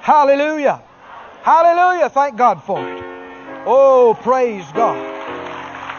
Hallelujah. 0.01 0.83
Hallelujah. 1.41 2.09
Thank 2.09 2.37
God 2.37 2.63
for 2.63 2.79
it. 2.79 3.03
Oh, 3.65 4.15
praise 4.21 4.65
God. 4.73 4.97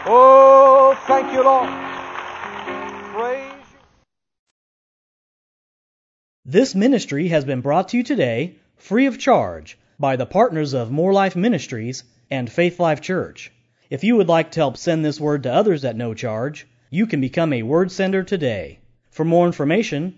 Oh, 0.05 0.97
thank 1.07 1.33
you, 1.33 1.43
Lord. 1.43 1.69
Praise 3.13 3.51
This 6.45 6.73
ministry 6.73 7.27
has 7.27 7.43
been 7.43 7.61
brought 7.61 7.89
to 7.89 7.97
you 7.97 8.03
today 8.03 8.55
free 8.77 9.05
of 9.05 9.19
charge 9.19 9.77
by 9.99 10.15
the 10.15 10.25
partners 10.25 10.73
of 10.73 10.89
Moore 10.89 11.11
Life 11.11 11.35
Ministries 11.35 12.05
and 12.31 12.49
Faith 12.49 12.79
Life 12.79 13.01
Church. 13.01 13.51
If 13.89 14.05
you 14.05 14.15
would 14.15 14.29
like 14.29 14.51
to 14.51 14.61
help 14.61 14.77
send 14.77 15.03
this 15.03 15.19
word 15.19 15.43
to 15.43 15.53
others 15.53 15.83
at 15.83 15.97
no 15.97 16.13
charge, 16.13 16.65
you 16.89 17.05
can 17.07 17.19
become 17.19 17.51
a 17.51 17.63
word 17.63 17.91
sender 17.91 18.23
today. 18.23 18.79
For 19.11 19.25
more 19.25 19.45
information, 19.45 20.17